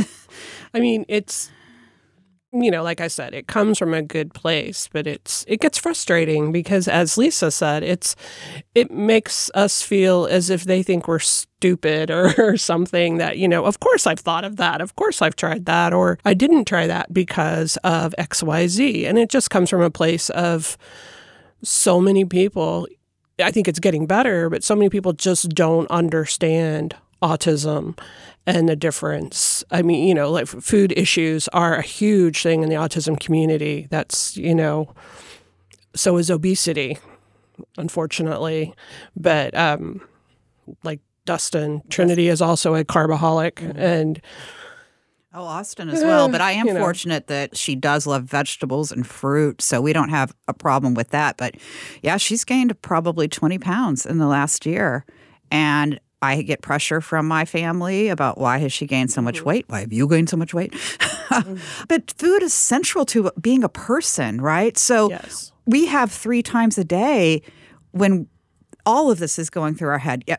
I 0.75 0.81
mean, 0.81 1.05
it's 1.09 1.51
you 2.53 2.71
know, 2.71 2.83
like 2.83 3.01
I 3.01 3.09
said, 3.09 3.35
it 3.35 3.49
comes 3.49 3.79
from 3.79 3.93
a 3.93 4.03
good 4.03 4.33
place, 4.33 4.89
but 4.93 5.07
it's 5.07 5.45
it 5.49 5.61
gets 5.61 5.79
frustrating 5.79 6.53
because 6.53 6.89
as 6.89 7.19
Lisa 7.19 7.51
said, 7.51 7.83
it's 7.83 8.17
it 8.75 8.91
makes 8.91 9.51
us 9.55 9.83
feel 9.83 10.27
as 10.27 10.49
if 10.49 10.65
they 10.65 10.83
think 10.83 11.09
we're 11.09 11.19
stupid 11.19 12.11
or, 12.11 12.35
or 12.39 12.57
something 12.57 13.19
that, 13.19 13.39
you 13.39 13.49
know, 13.49 13.65
of 13.65 13.81
course 13.81 14.07
I've 14.07 14.21
thought 14.21 14.45
of 14.45 14.57
that. 14.57 14.81
Of 14.81 14.97
course 14.97 15.21
I've 15.23 15.37
tried 15.37 15.67
that 15.67 15.93
or 15.93 16.19
I 16.25 16.35
didn't 16.35 16.67
try 16.67 16.87
that 16.87 17.13
because 17.13 17.77
of 17.85 18.15
XYZ. 18.19 19.07
And 19.07 19.19
it 19.19 19.29
just 19.29 19.51
comes 19.51 19.69
from 19.69 19.83
a 19.83 19.91
place 19.91 20.31
of 20.31 20.79
so 21.63 22.01
many 22.01 22.25
people 22.25 22.87
I 23.39 23.51
think 23.51 23.69
it's 23.69 23.81
getting 23.81 24.07
better, 24.07 24.49
but 24.49 24.65
so 24.65 24.75
many 24.75 24.89
people 24.89 25.13
just 25.13 25.51
don't 25.51 25.91
understand 25.91 26.97
autism 27.23 27.99
and 28.47 28.69
the 28.69 28.77
difference. 28.77 29.65
I 29.71 29.83
mean, 29.83 30.07
you 30.07 30.15
know, 30.15 30.31
like 30.31 30.47
food 30.47 30.93
issues 30.97 31.49
are 31.49 31.77
a 31.77 31.83
huge 31.83 32.43
thing 32.43 32.63
in 32.63 32.69
the 32.69 32.77
autism 32.77 33.19
community. 33.19 33.89
That's, 33.91 34.37
you 34.37 34.55
know, 34.55 34.95
so 35.95 36.17
is 36.17 36.31
obesity, 36.31 36.99
unfortunately. 37.77 38.75
But 39.17 39.55
um 39.55 40.01
like 40.83 41.01
Dustin, 41.27 41.83
Trinity 41.91 42.29
is 42.29 42.41
also 42.41 42.75
a 42.75 42.85
carbaholic 42.85 43.75
and 43.77 44.21
Oh, 45.37 45.45
Austen 45.45 45.91
as 45.91 46.03
well. 46.03 46.31
But 46.31 46.41
I 46.41 46.53
am 46.53 46.67
you 46.69 46.75
know. 46.75 46.81
fortunate 46.81 47.27
that 47.27 47.57
she 47.57 47.75
does 47.75 48.07
love 48.07 48.25
vegetables 48.25 48.91
and 48.91 49.07
fruit. 49.07 49.61
So 49.61 49.83
we 49.83 49.93
don't 49.93 50.09
have 50.09 50.35
a 50.49 50.55
problem 50.55 50.95
with 50.95 51.11
that. 51.11 51.37
But 51.37 51.57
yeah, 52.03 52.17
she's 52.17 52.43
gained 52.43 52.81
probably 52.81 53.29
20 53.29 53.59
pounds 53.59 54.07
in 54.07 54.17
the 54.17 54.27
last 54.27 54.65
year. 54.65 55.05
And 55.51 56.01
I 56.23 56.41
get 56.41 56.63
pressure 56.63 57.03
from 57.03 57.29
my 57.29 57.45
family 57.45 58.09
about 58.09 58.39
why 58.39 58.57
has 58.59 58.73
she 58.73 58.87
gained 58.87 59.13
so 59.13 59.21
much 59.21 59.37
mm-hmm. 59.37 59.49
weight? 59.49 59.65
Why 59.69 59.81
have 59.81 59.93
you 59.93 60.09
gained 60.09 60.31
so 60.31 60.37
much 60.37 60.55
weight? 60.55 60.75
Mm-hmm. 61.27 61.85
but 61.89 62.15
food 62.17 62.43
is 62.43 62.55
central 62.55 63.05
to 63.07 63.31
being 63.41 63.65
a 63.65 63.69
person, 63.69 64.41
right? 64.41 64.79
So 64.79 65.11
yes. 65.11 65.53
we 65.67 65.87
have 65.87 66.11
three 66.11 66.41
times 66.41 66.79
a 66.79 66.85
day 66.85 67.43
when 67.91 68.29
all 68.87 69.11
of 69.11 69.19
this 69.19 69.39
is 69.39 69.51
going 69.51 69.75
through 69.75 69.91
our 69.91 69.99
head. 69.99 70.23
Yeah, 70.27 70.37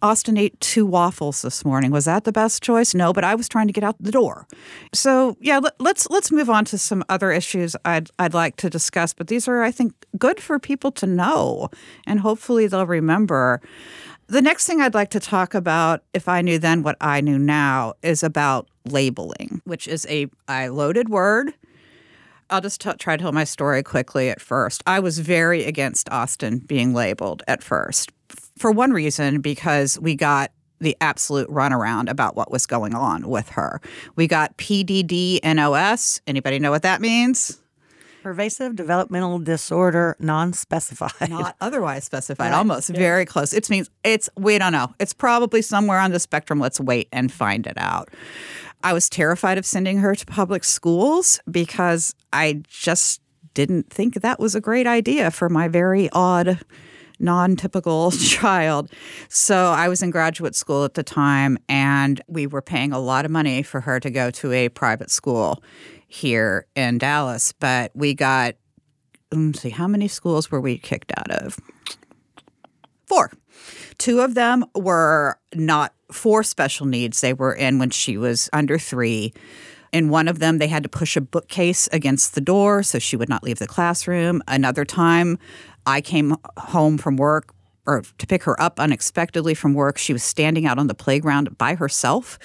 Austen 0.00 0.38
ate 0.38 0.58
two 0.60 0.86
waffles 0.86 1.42
this 1.42 1.64
morning. 1.64 1.90
Was 1.90 2.06
that 2.06 2.24
the 2.24 2.32
best 2.32 2.62
choice? 2.62 2.94
No, 2.94 3.12
but 3.12 3.24
I 3.24 3.34
was 3.34 3.48
trying 3.48 3.66
to 3.66 3.72
get 3.72 3.84
out 3.84 3.96
the 4.00 4.12
door. 4.12 4.46
So 4.94 5.36
yeah, 5.40 5.58
let, 5.58 5.74
let's 5.80 6.08
let's 6.08 6.32
move 6.32 6.48
on 6.48 6.64
to 6.66 6.78
some 6.78 7.04
other 7.08 7.32
issues 7.32 7.76
I'd 7.84 8.08
I'd 8.18 8.34
like 8.34 8.56
to 8.56 8.70
discuss. 8.70 9.12
But 9.12 9.26
these 9.26 9.48
are, 9.48 9.62
I 9.62 9.70
think, 9.70 9.92
good 10.16 10.40
for 10.40 10.58
people 10.58 10.92
to 10.92 11.06
know, 11.06 11.68
and 12.06 12.20
hopefully 12.20 12.66
they'll 12.68 12.86
remember. 12.86 13.60
The 14.28 14.42
next 14.42 14.66
thing 14.66 14.82
I'd 14.82 14.94
like 14.94 15.08
to 15.10 15.20
talk 15.20 15.54
about, 15.54 16.02
if 16.12 16.28
I 16.28 16.42
knew 16.42 16.58
then 16.58 16.82
what 16.82 16.96
I 17.00 17.22
knew 17.22 17.38
now, 17.38 17.94
is 18.02 18.22
about 18.22 18.68
labeling, 18.84 19.62
which 19.64 19.88
is 19.88 20.06
a, 20.10 20.26
a 20.46 20.68
loaded 20.68 21.08
word. 21.08 21.54
I'll 22.50 22.60
just 22.60 22.80
t- 22.80 22.92
try 22.98 23.16
to 23.16 23.22
tell 23.22 23.32
my 23.32 23.44
story 23.44 23.82
quickly 23.82 24.30
at 24.30 24.40
first. 24.40 24.82
I 24.86 25.00
was 25.00 25.18
very 25.18 25.64
against 25.64 26.08
Austen 26.10 26.58
being 26.58 26.94
labeled 26.94 27.42
at 27.46 27.62
first 27.62 28.10
for 28.58 28.70
one 28.70 28.92
reason, 28.92 29.40
because 29.40 29.98
we 29.98 30.14
got 30.14 30.50
the 30.80 30.96
absolute 31.00 31.48
runaround 31.48 32.08
about 32.08 32.36
what 32.36 32.50
was 32.50 32.66
going 32.66 32.94
on 32.94 33.28
with 33.28 33.48
her. 33.50 33.80
We 34.16 34.26
got 34.26 34.56
PDD-NOS. 34.58 36.20
Anybody 36.26 36.58
know 36.58 36.70
what 36.70 36.82
that 36.82 37.00
means? 37.00 37.60
Pervasive 38.22 38.76
developmental 38.76 39.38
disorder, 39.38 40.16
non-specified. 40.18 41.30
Not 41.30 41.56
otherwise 41.60 42.04
specified. 42.04 42.52
Almost 42.52 42.90
very 42.90 43.24
close. 43.24 43.52
It 43.52 43.68
means 43.70 43.90
it's 44.04 44.28
we 44.36 44.58
don't 44.58 44.72
know. 44.72 44.92
It's 45.00 45.14
probably 45.14 45.62
somewhere 45.62 45.98
on 45.98 46.10
the 46.12 46.20
spectrum. 46.20 46.58
Let's 46.58 46.80
wait 46.80 47.08
and 47.12 47.32
find 47.32 47.66
it 47.66 47.78
out. 47.78 48.08
I 48.82 48.92
was 48.92 49.08
terrified 49.08 49.58
of 49.58 49.66
sending 49.66 49.98
her 49.98 50.14
to 50.14 50.26
public 50.26 50.64
schools 50.64 51.40
because 51.50 52.14
I 52.32 52.62
just 52.68 53.20
didn't 53.54 53.90
think 53.90 54.14
that 54.14 54.38
was 54.38 54.54
a 54.54 54.60
great 54.60 54.86
idea 54.86 55.30
for 55.30 55.48
my 55.48 55.68
very 55.68 56.08
odd 56.12 56.60
non-typical 57.18 58.10
child. 58.12 58.90
So 59.28 59.72
I 59.72 59.88
was 59.88 60.02
in 60.02 60.10
graduate 60.10 60.54
school 60.54 60.84
at 60.84 60.94
the 60.94 61.02
time 61.02 61.58
and 61.68 62.20
we 62.28 62.46
were 62.46 62.62
paying 62.62 62.92
a 62.92 63.00
lot 63.00 63.24
of 63.24 63.30
money 63.30 63.62
for 63.62 63.80
her 63.80 63.98
to 64.00 64.10
go 64.10 64.30
to 64.30 64.52
a 64.52 64.68
private 64.68 65.10
school 65.10 65.62
here 66.06 66.66
in 66.74 66.98
Dallas, 66.98 67.52
but 67.52 67.90
we 67.94 68.14
got 68.14 68.54
let's 69.32 69.60
see 69.60 69.70
how 69.70 69.86
many 69.86 70.08
schools 70.08 70.50
were 70.50 70.60
we 70.60 70.78
kicked 70.78 71.12
out 71.16 71.30
of? 71.30 71.58
Four. 73.06 73.32
Two 73.98 74.20
of 74.20 74.34
them 74.34 74.64
were 74.74 75.38
not 75.54 75.92
for 76.10 76.42
special 76.42 76.86
needs. 76.86 77.20
They 77.20 77.32
were 77.32 77.54
in 77.54 77.78
when 77.78 77.90
she 77.90 78.16
was 78.16 78.48
under 78.52 78.78
three. 78.78 79.32
In 79.92 80.10
one 80.10 80.28
of 80.28 80.38
them, 80.38 80.58
they 80.58 80.68
had 80.68 80.82
to 80.82 80.88
push 80.88 81.16
a 81.16 81.20
bookcase 81.20 81.88
against 81.92 82.34
the 82.34 82.40
door 82.40 82.82
so 82.82 82.98
she 82.98 83.16
would 83.16 83.28
not 83.28 83.42
leave 83.42 83.58
the 83.58 83.66
classroom. 83.66 84.42
Another 84.46 84.84
time, 84.84 85.38
I 85.86 86.00
came 86.00 86.36
home 86.58 86.98
from 86.98 87.16
work 87.16 87.54
or 87.86 88.02
to 88.18 88.26
pick 88.26 88.42
her 88.42 88.60
up 88.60 88.78
unexpectedly 88.78 89.54
from 89.54 89.72
work. 89.72 89.96
She 89.96 90.12
was 90.12 90.22
standing 90.22 90.66
out 90.66 90.78
on 90.78 90.88
the 90.88 90.94
playground 90.94 91.56
by 91.56 91.74
herself. 91.74 92.38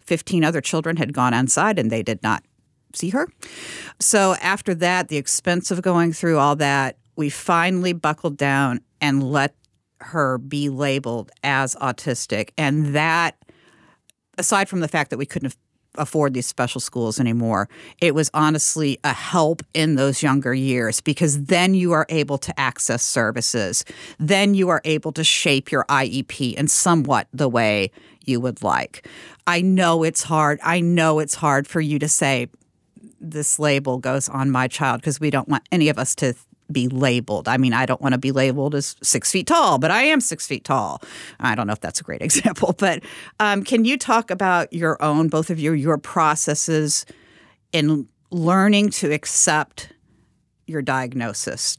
15 0.00 0.42
other 0.42 0.60
children 0.60 0.96
had 0.96 1.12
gone 1.12 1.32
inside 1.32 1.78
and 1.78 1.90
they 1.90 2.02
did 2.02 2.20
not 2.22 2.42
see 2.94 3.10
her. 3.10 3.28
So 4.00 4.34
after 4.42 4.74
that, 4.76 5.08
the 5.08 5.16
expense 5.16 5.70
of 5.70 5.82
going 5.82 6.12
through 6.12 6.38
all 6.38 6.56
that, 6.56 6.98
we 7.14 7.30
finally 7.30 7.92
buckled 7.92 8.36
down 8.36 8.80
and 9.00 9.22
let 9.22 9.54
her 10.00 10.38
be 10.38 10.68
labeled 10.68 11.30
as 11.42 11.74
autistic. 11.76 12.50
And 12.56 12.94
that, 12.94 13.36
aside 14.36 14.68
from 14.68 14.80
the 14.80 14.88
fact 14.88 15.10
that 15.10 15.18
we 15.18 15.26
couldn't 15.26 15.56
afford 15.96 16.32
these 16.32 16.46
special 16.46 16.80
schools 16.80 17.18
anymore, 17.18 17.68
it 18.00 18.14
was 18.14 18.30
honestly 18.32 18.98
a 19.04 19.12
help 19.12 19.62
in 19.74 19.96
those 19.96 20.22
younger 20.22 20.54
years 20.54 21.00
because 21.00 21.44
then 21.44 21.74
you 21.74 21.92
are 21.92 22.06
able 22.08 22.38
to 22.38 22.58
access 22.58 23.02
services. 23.02 23.84
Then 24.18 24.54
you 24.54 24.68
are 24.68 24.80
able 24.84 25.12
to 25.12 25.24
shape 25.24 25.72
your 25.72 25.84
IEP 25.84 26.54
in 26.54 26.68
somewhat 26.68 27.26
the 27.32 27.48
way 27.48 27.90
you 28.24 28.40
would 28.40 28.62
like. 28.62 29.08
I 29.46 29.60
know 29.60 30.02
it's 30.02 30.22
hard. 30.22 30.60
I 30.62 30.80
know 30.80 31.18
it's 31.18 31.34
hard 31.34 31.66
for 31.66 31.80
you 31.80 31.98
to 31.98 32.08
say, 32.08 32.48
this 33.20 33.58
label 33.58 33.98
goes 33.98 34.28
on 34.28 34.50
my 34.50 34.68
child 34.68 35.00
because 35.00 35.18
we 35.18 35.30
don't 35.30 35.48
want 35.48 35.66
any 35.72 35.88
of 35.88 35.98
us 35.98 36.14
to 36.16 36.34
be 36.70 36.88
labeled. 36.88 37.48
I 37.48 37.56
mean, 37.56 37.72
I 37.72 37.86
don't 37.86 38.00
want 38.00 38.12
to 38.12 38.18
be 38.18 38.32
labeled 38.32 38.74
as 38.74 38.96
six 39.02 39.30
feet 39.32 39.46
tall, 39.46 39.78
but 39.78 39.90
I 39.90 40.02
am 40.02 40.20
six 40.20 40.46
feet 40.46 40.64
tall. 40.64 41.02
I 41.40 41.54
don't 41.54 41.66
know 41.66 41.72
if 41.72 41.80
that's 41.80 42.00
a 42.00 42.04
great 42.04 42.22
example, 42.28 42.74
but 42.78 43.02
um, 43.40 43.64
can 43.64 43.84
you 43.84 43.96
talk 43.96 44.30
about 44.30 44.72
your 44.72 45.02
own, 45.02 45.28
both 45.28 45.50
of 45.50 45.58
you, 45.58 45.72
your 45.72 45.98
processes 45.98 47.06
in 47.72 48.08
learning 48.30 48.90
to 48.90 49.12
accept 49.12 49.92
your 50.66 50.82
diagnosis? 50.82 51.78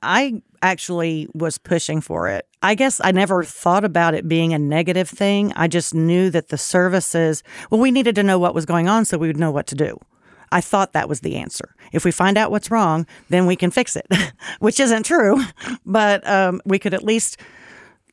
I 0.00 0.42
actually 0.62 1.28
was 1.34 1.58
pushing 1.58 2.00
for 2.00 2.28
it. 2.28 2.46
I 2.62 2.74
guess 2.74 3.00
I 3.02 3.12
never 3.12 3.44
thought 3.44 3.84
about 3.84 4.14
it 4.14 4.28
being 4.28 4.52
a 4.52 4.58
negative 4.58 5.08
thing. 5.08 5.52
I 5.54 5.68
just 5.68 5.94
knew 5.94 6.30
that 6.30 6.48
the 6.48 6.58
services, 6.58 7.42
well, 7.70 7.80
we 7.80 7.90
needed 7.90 8.14
to 8.16 8.22
know 8.22 8.38
what 8.38 8.54
was 8.54 8.66
going 8.66 8.88
on 8.88 9.04
so 9.04 9.18
we 9.18 9.28
would 9.28 9.38
know 9.38 9.50
what 9.50 9.66
to 9.68 9.74
do. 9.74 9.98
I 10.52 10.60
thought 10.60 10.92
that 10.92 11.08
was 11.08 11.20
the 11.20 11.36
answer. 11.36 11.74
If 11.92 12.04
we 12.04 12.10
find 12.10 12.36
out 12.36 12.50
what's 12.50 12.70
wrong, 12.70 13.06
then 13.28 13.46
we 13.46 13.56
can 13.56 13.70
fix 13.70 13.96
it, 13.96 14.06
which 14.58 14.80
isn't 14.80 15.04
true, 15.04 15.42
but 15.86 16.26
um, 16.28 16.60
we 16.64 16.78
could 16.78 16.94
at 16.94 17.04
least 17.04 17.38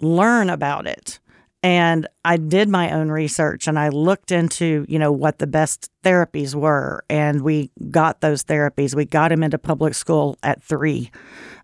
learn 0.01 0.49
about 0.49 0.87
it. 0.87 1.19
And 1.63 2.07
I 2.23 2.37
did 2.37 2.69
my 2.69 2.91
own 2.91 3.09
research 3.09 3.67
and 3.67 3.79
I 3.79 3.89
looked 3.89 4.31
into, 4.31 4.85
you 4.87 4.99
know, 4.99 5.11
what 5.11 5.39
the 5.39 5.47
best 5.47 5.89
therapies 6.03 6.53
were. 6.53 7.03
And 7.09 7.41
we 7.41 7.71
got 7.89 8.21
those 8.21 8.43
therapies. 8.43 8.93
We 8.93 9.05
got 9.05 9.31
him 9.31 9.41
into 9.41 9.57
public 9.57 9.95
school 9.95 10.37
at 10.43 10.61
three 10.61 11.09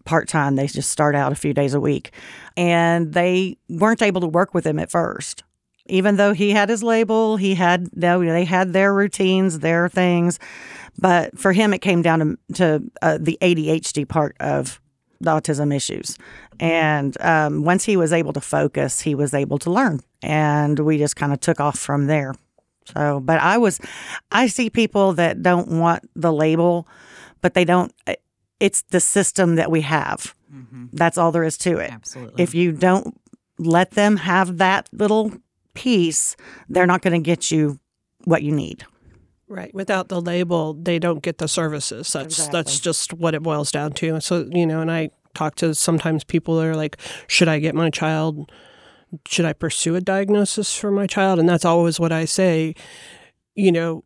part 0.03 0.27
time. 0.27 0.55
They 0.55 0.65
just 0.65 0.89
start 0.89 1.13
out 1.13 1.31
a 1.31 1.35
few 1.35 1.53
days 1.53 1.75
a 1.75 1.79
week. 1.79 2.13
And 2.57 3.13
they 3.13 3.57
weren't 3.69 4.01
able 4.01 4.21
to 4.21 4.27
work 4.27 4.55
with 4.55 4.65
him 4.65 4.79
at 4.79 4.89
first. 4.89 5.43
Even 5.87 6.15
though 6.15 6.33
he 6.33 6.51
had 6.51 6.69
his 6.69 6.83
label, 6.83 7.37
he 7.37 7.55
had 7.55 7.89
they 7.91 8.45
had 8.45 8.73
their 8.73 8.93
routines, 8.93 9.59
their 9.59 9.89
things, 9.89 10.39
but 10.97 11.37
for 11.37 11.51
him, 11.53 11.73
it 11.73 11.79
came 11.79 12.01
down 12.01 12.19
to, 12.19 12.53
to 12.55 12.91
uh, 13.01 13.17
the 13.19 13.37
ADHD 13.41 14.07
part 14.07 14.35
of 14.39 14.79
the 15.19 15.31
autism 15.31 15.73
issues. 15.75 16.17
And 16.59 17.19
um, 17.21 17.63
once 17.63 17.85
he 17.85 17.97
was 17.97 18.13
able 18.13 18.33
to 18.33 18.41
focus, 18.41 19.01
he 19.01 19.15
was 19.15 19.33
able 19.33 19.57
to 19.59 19.71
learn. 19.71 20.01
And 20.21 20.79
we 20.79 20.97
just 20.97 21.15
kind 21.15 21.33
of 21.33 21.39
took 21.39 21.59
off 21.59 21.77
from 21.77 22.07
there. 22.07 22.35
So, 22.85 23.19
but 23.19 23.39
I 23.39 23.57
was, 23.57 23.79
I 24.31 24.47
see 24.47 24.69
people 24.69 25.13
that 25.13 25.41
don't 25.41 25.67
want 25.67 26.09
the 26.15 26.33
label, 26.33 26.87
but 27.41 27.53
they 27.53 27.65
don't, 27.65 27.93
it's 28.59 28.81
the 28.83 28.99
system 28.99 29.55
that 29.55 29.71
we 29.71 29.81
have. 29.81 30.35
Mm-hmm. 30.53 30.87
That's 30.93 31.17
all 31.17 31.31
there 31.31 31.43
is 31.43 31.57
to 31.59 31.77
it. 31.77 31.91
Absolutely. 31.91 32.43
If 32.43 32.53
you 32.53 32.71
don't 32.71 33.19
let 33.57 33.91
them 33.91 34.17
have 34.17 34.57
that 34.57 34.89
little 34.91 35.31
piece, 35.73 36.35
they're 36.69 36.87
not 36.87 37.01
going 37.01 37.13
to 37.13 37.25
get 37.25 37.51
you 37.51 37.79
what 38.25 38.43
you 38.43 38.51
need. 38.51 38.85
Right. 39.47 39.73
Without 39.73 40.07
the 40.07 40.21
label, 40.21 40.73
they 40.73 40.97
don't 40.97 41.21
get 41.21 41.37
the 41.37 41.47
services. 41.47 42.11
That's 42.13 42.37
exactly. 42.37 42.57
that's 42.57 42.79
just 42.79 43.13
what 43.13 43.35
it 43.35 43.43
boils 43.43 43.71
down 43.71 43.91
to. 43.93 44.21
So, 44.21 44.47
you 44.49 44.65
know, 44.65 44.79
and 44.79 44.89
I 44.89 45.09
talk 45.33 45.55
to 45.55 45.75
sometimes 45.75 46.23
people 46.23 46.57
that 46.57 46.67
are 46.67 46.75
like, 46.75 46.97
should 47.27 47.49
I 47.49 47.59
get 47.59 47.75
my 47.75 47.89
child 47.89 48.49
should 49.27 49.45
I 49.45 49.53
pursue 49.53 49.95
a 49.95 50.01
diagnosis 50.01 50.75
for 50.75 50.91
my 50.91 51.07
child? 51.07 51.39
And 51.39 51.47
that's 51.47 51.65
always 51.65 51.99
what 51.99 52.11
I 52.11 52.25
say. 52.25 52.75
You 53.55 53.71
know, 53.71 54.03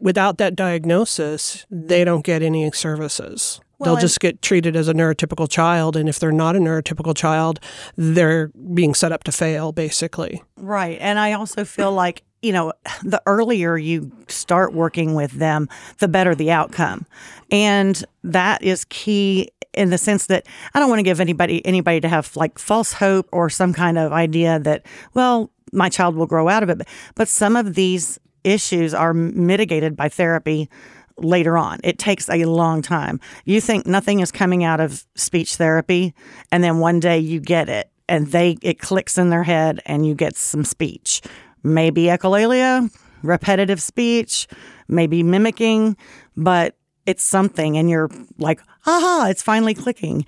without 0.00 0.38
that 0.38 0.56
diagnosis, 0.56 1.66
they 1.70 2.04
don't 2.04 2.24
get 2.24 2.42
any 2.42 2.70
services. 2.72 3.60
Well, 3.78 3.94
They'll 3.94 4.00
just 4.00 4.18
get 4.20 4.42
treated 4.42 4.74
as 4.74 4.88
a 4.88 4.94
neurotypical 4.94 5.48
child. 5.48 5.96
And 5.96 6.08
if 6.08 6.18
they're 6.18 6.32
not 6.32 6.56
a 6.56 6.58
neurotypical 6.58 7.16
child, 7.16 7.60
they're 7.96 8.48
being 8.74 8.94
set 8.94 9.12
up 9.12 9.24
to 9.24 9.32
fail, 9.32 9.72
basically. 9.72 10.42
Right. 10.56 10.98
And 11.00 11.18
I 11.18 11.32
also 11.32 11.64
feel 11.64 11.92
like 11.92 12.24
you 12.42 12.52
know, 12.52 12.72
the 13.02 13.20
earlier 13.26 13.76
you 13.76 14.12
start 14.28 14.72
working 14.72 15.14
with 15.14 15.32
them, 15.32 15.68
the 15.98 16.08
better 16.08 16.34
the 16.34 16.50
outcome. 16.50 17.06
And 17.50 18.02
that 18.22 18.62
is 18.62 18.84
key 18.86 19.50
in 19.74 19.90
the 19.90 19.98
sense 19.98 20.26
that 20.26 20.46
I 20.74 20.80
don't 20.80 20.88
want 20.88 21.00
to 21.00 21.04
give 21.04 21.20
anybody 21.20 21.64
anybody 21.66 22.00
to 22.00 22.08
have 22.08 22.34
like 22.36 22.58
false 22.58 22.92
hope 22.92 23.28
or 23.32 23.50
some 23.50 23.72
kind 23.72 23.98
of 23.98 24.12
idea 24.12 24.58
that, 24.60 24.86
well, 25.14 25.50
my 25.72 25.88
child 25.88 26.16
will 26.16 26.26
grow 26.26 26.48
out 26.48 26.62
of 26.62 26.70
it. 26.70 26.86
But 27.14 27.28
some 27.28 27.56
of 27.56 27.74
these 27.74 28.18
issues 28.44 28.94
are 28.94 29.12
mitigated 29.12 29.96
by 29.96 30.08
therapy 30.08 30.70
later 31.18 31.58
on. 31.58 31.80
It 31.84 31.98
takes 31.98 32.28
a 32.28 32.44
long 32.44 32.82
time. 32.82 33.20
You 33.44 33.60
think 33.60 33.86
nothing 33.86 34.20
is 34.20 34.32
coming 34.32 34.64
out 34.64 34.80
of 34.80 35.04
speech 35.14 35.56
therapy, 35.56 36.14
and 36.50 36.62
then 36.62 36.78
one 36.78 37.00
day 37.00 37.18
you 37.18 37.40
get 37.40 37.68
it 37.68 37.90
and 38.08 38.28
they 38.28 38.56
it 38.62 38.78
clicks 38.78 39.18
in 39.18 39.30
their 39.30 39.42
head 39.42 39.80
and 39.84 40.06
you 40.06 40.14
get 40.14 40.36
some 40.36 40.64
speech 40.64 41.20
maybe 41.62 42.04
echolalia, 42.04 42.90
repetitive 43.22 43.82
speech, 43.82 44.46
maybe 44.88 45.22
mimicking, 45.22 45.96
but 46.36 46.76
it's 47.06 47.22
something 47.22 47.76
and 47.76 47.88
you're 47.88 48.10
like, 48.38 48.60
aha, 48.86 49.26
it's 49.30 49.42
finally 49.42 49.74
clicking. 49.74 50.24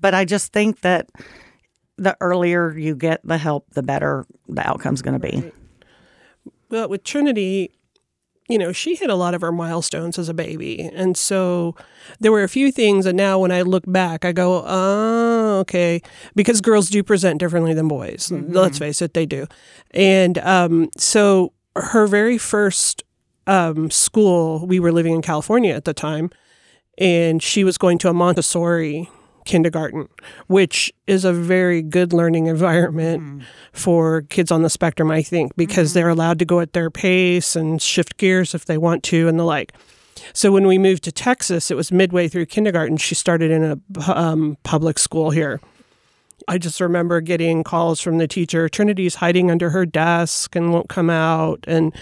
But 0.00 0.14
I 0.14 0.24
just 0.24 0.52
think 0.52 0.80
that 0.80 1.10
the 1.96 2.16
earlier 2.20 2.76
you 2.76 2.94
get 2.94 3.20
the 3.24 3.38
help, 3.38 3.66
the 3.74 3.82
better 3.82 4.26
the 4.48 4.66
outcome's 4.66 5.02
going 5.02 5.20
to 5.20 5.30
be. 5.30 5.52
Well, 6.70 6.88
with 6.88 7.04
Trinity, 7.04 7.72
you 8.50 8.58
know, 8.58 8.72
she 8.72 8.94
hit 8.94 9.10
a 9.10 9.14
lot 9.14 9.34
of 9.34 9.40
her 9.40 9.52
milestones 9.52 10.18
as 10.18 10.28
a 10.28 10.34
baby. 10.34 10.90
And 10.94 11.16
so 11.16 11.74
there 12.18 12.32
were 12.32 12.42
a 12.42 12.48
few 12.48 12.72
things. 12.72 13.06
And 13.06 13.16
now 13.16 13.38
when 13.38 13.52
I 13.52 13.62
look 13.62 13.84
back, 13.86 14.24
I 14.24 14.32
go, 14.32 14.64
oh, 14.66 15.58
okay. 15.60 16.00
Because 16.34 16.60
girls 16.60 16.90
do 16.90 17.02
present 17.02 17.40
differently 17.40 17.74
than 17.74 17.88
boys. 17.88 18.28
Mm-hmm. 18.28 18.52
Let's 18.52 18.78
face 18.78 19.02
it, 19.02 19.14
they 19.14 19.26
do. 19.26 19.46
And 19.92 20.38
um, 20.38 20.90
so 20.96 21.52
her 21.76 22.06
very 22.06 22.38
first 22.38 23.04
um, 23.46 23.90
school, 23.90 24.66
we 24.66 24.80
were 24.80 24.92
living 24.92 25.14
in 25.14 25.22
California 25.22 25.74
at 25.74 25.84
the 25.84 25.94
time, 25.94 26.30
and 26.98 27.42
she 27.42 27.64
was 27.64 27.78
going 27.78 27.98
to 27.98 28.08
a 28.08 28.12
Montessori 28.12 29.08
kindergarten, 29.50 30.08
which 30.46 30.92
is 31.08 31.24
a 31.24 31.32
very 31.32 31.82
good 31.82 32.12
learning 32.12 32.46
environment 32.46 33.20
mm. 33.20 33.42
for 33.72 34.22
kids 34.22 34.52
on 34.52 34.62
the 34.62 34.70
spectrum, 34.70 35.10
I 35.10 35.22
think, 35.22 35.56
because 35.56 35.90
mm. 35.90 35.94
they're 35.94 36.08
allowed 36.08 36.38
to 36.38 36.44
go 36.44 36.60
at 36.60 36.72
their 36.72 36.88
pace 36.88 37.56
and 37.56 37.82
shift 37.82 38.16
gears 38.16 38.54
if 38.54 38.66
they 38.66 38.78
want 38.78 39.02
to 39.04 39.26
and 39.26 39.40
the 39.40 39.44
like. 39.44 39.72
So 40.32 40.52
when 40.52 40.68
we 40.68 40.78
moved 40.78 41.02
to 41.04 41.12
Texas, 41.12 41.68
it 41.68 41.76
was 41.76 41.90
midway 41.90 42.28
through 42.28 42.46
kindergarten. 42.46 42.96
She 42.96 43.16
started 43.16 43.50
in 43.50 43.64
a 43.64 44.10
um, 44.16 44.56
public 44.62 45.00
school 45.00 45.30
here. 45.30 45.60
I 46.46 46.56
just 46.56 46.80
remember 46.80 47.20
getting 47.20 47.64
calls 47.64 48.00
from 48.00 48.18
the 48.18 48.28
teacher. 48.28 48.68
Trinity's 48.68 49.16
hiding 49.16 49.50
under 49.50 49.70
her 49.70 49.84
desk 49.84 50.54
and 50.54 50.72
won't 50.72 50.88
come 50.88 51.10
out, 51.10 51.64
and 51.66 51.92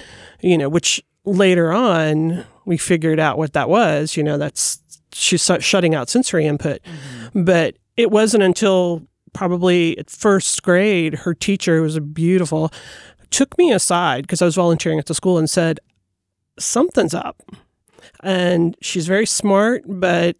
you 0.42 0.58
know, 0.58 0.68
which 0.68 1.02
later 1.24 1.72
on 1.72 2.44
we 2.66 2.76
figured 2.76 3.18
out 3.18 3.38
what 3.38 3.54
that 3.54 3.70
was. 3.70 4.16
You 4.16 4.22
know, 4.22 4.36
that's 4.36 4.80
she's 5.12 5.50
shutting 5.60 5.94
out 5.94 6.08
sensory 6.08 6.46
input. 6.46 6.82
Mm-hmm. 6.82 7.07
But 7.34 7.76
it 7.96 8.10
wasn't 8.10 8.42
until 8.42 9.06
probably 9.32 9.96
at 9.98 10.10
first 10.10 10.62
grade, 10.62 11.14
her 11.14 11.34
teacher 11.34 11.82
was 11.82 11.96
a 11.96 12.00
beautiful, 12.00 12.72
took 13.30 13.56
me 13.58 13.72
aside 13.72 14.22
because 14.22 14.42
I 14.42 14.46
was 14.46 14.54
volunteering 14.54 14.98
at 14.98 15.06
the 15.06 15.14
school 15.14 15.38
and 15.38 15.48
said, 15.48 15.80
Something's 16.58 17.14
up. 17.14 17.40
And 18.22 18.76
she's 18.82 19.06
very 19.06 19.26
smart, 19.26 19.84
but 19.86 20.36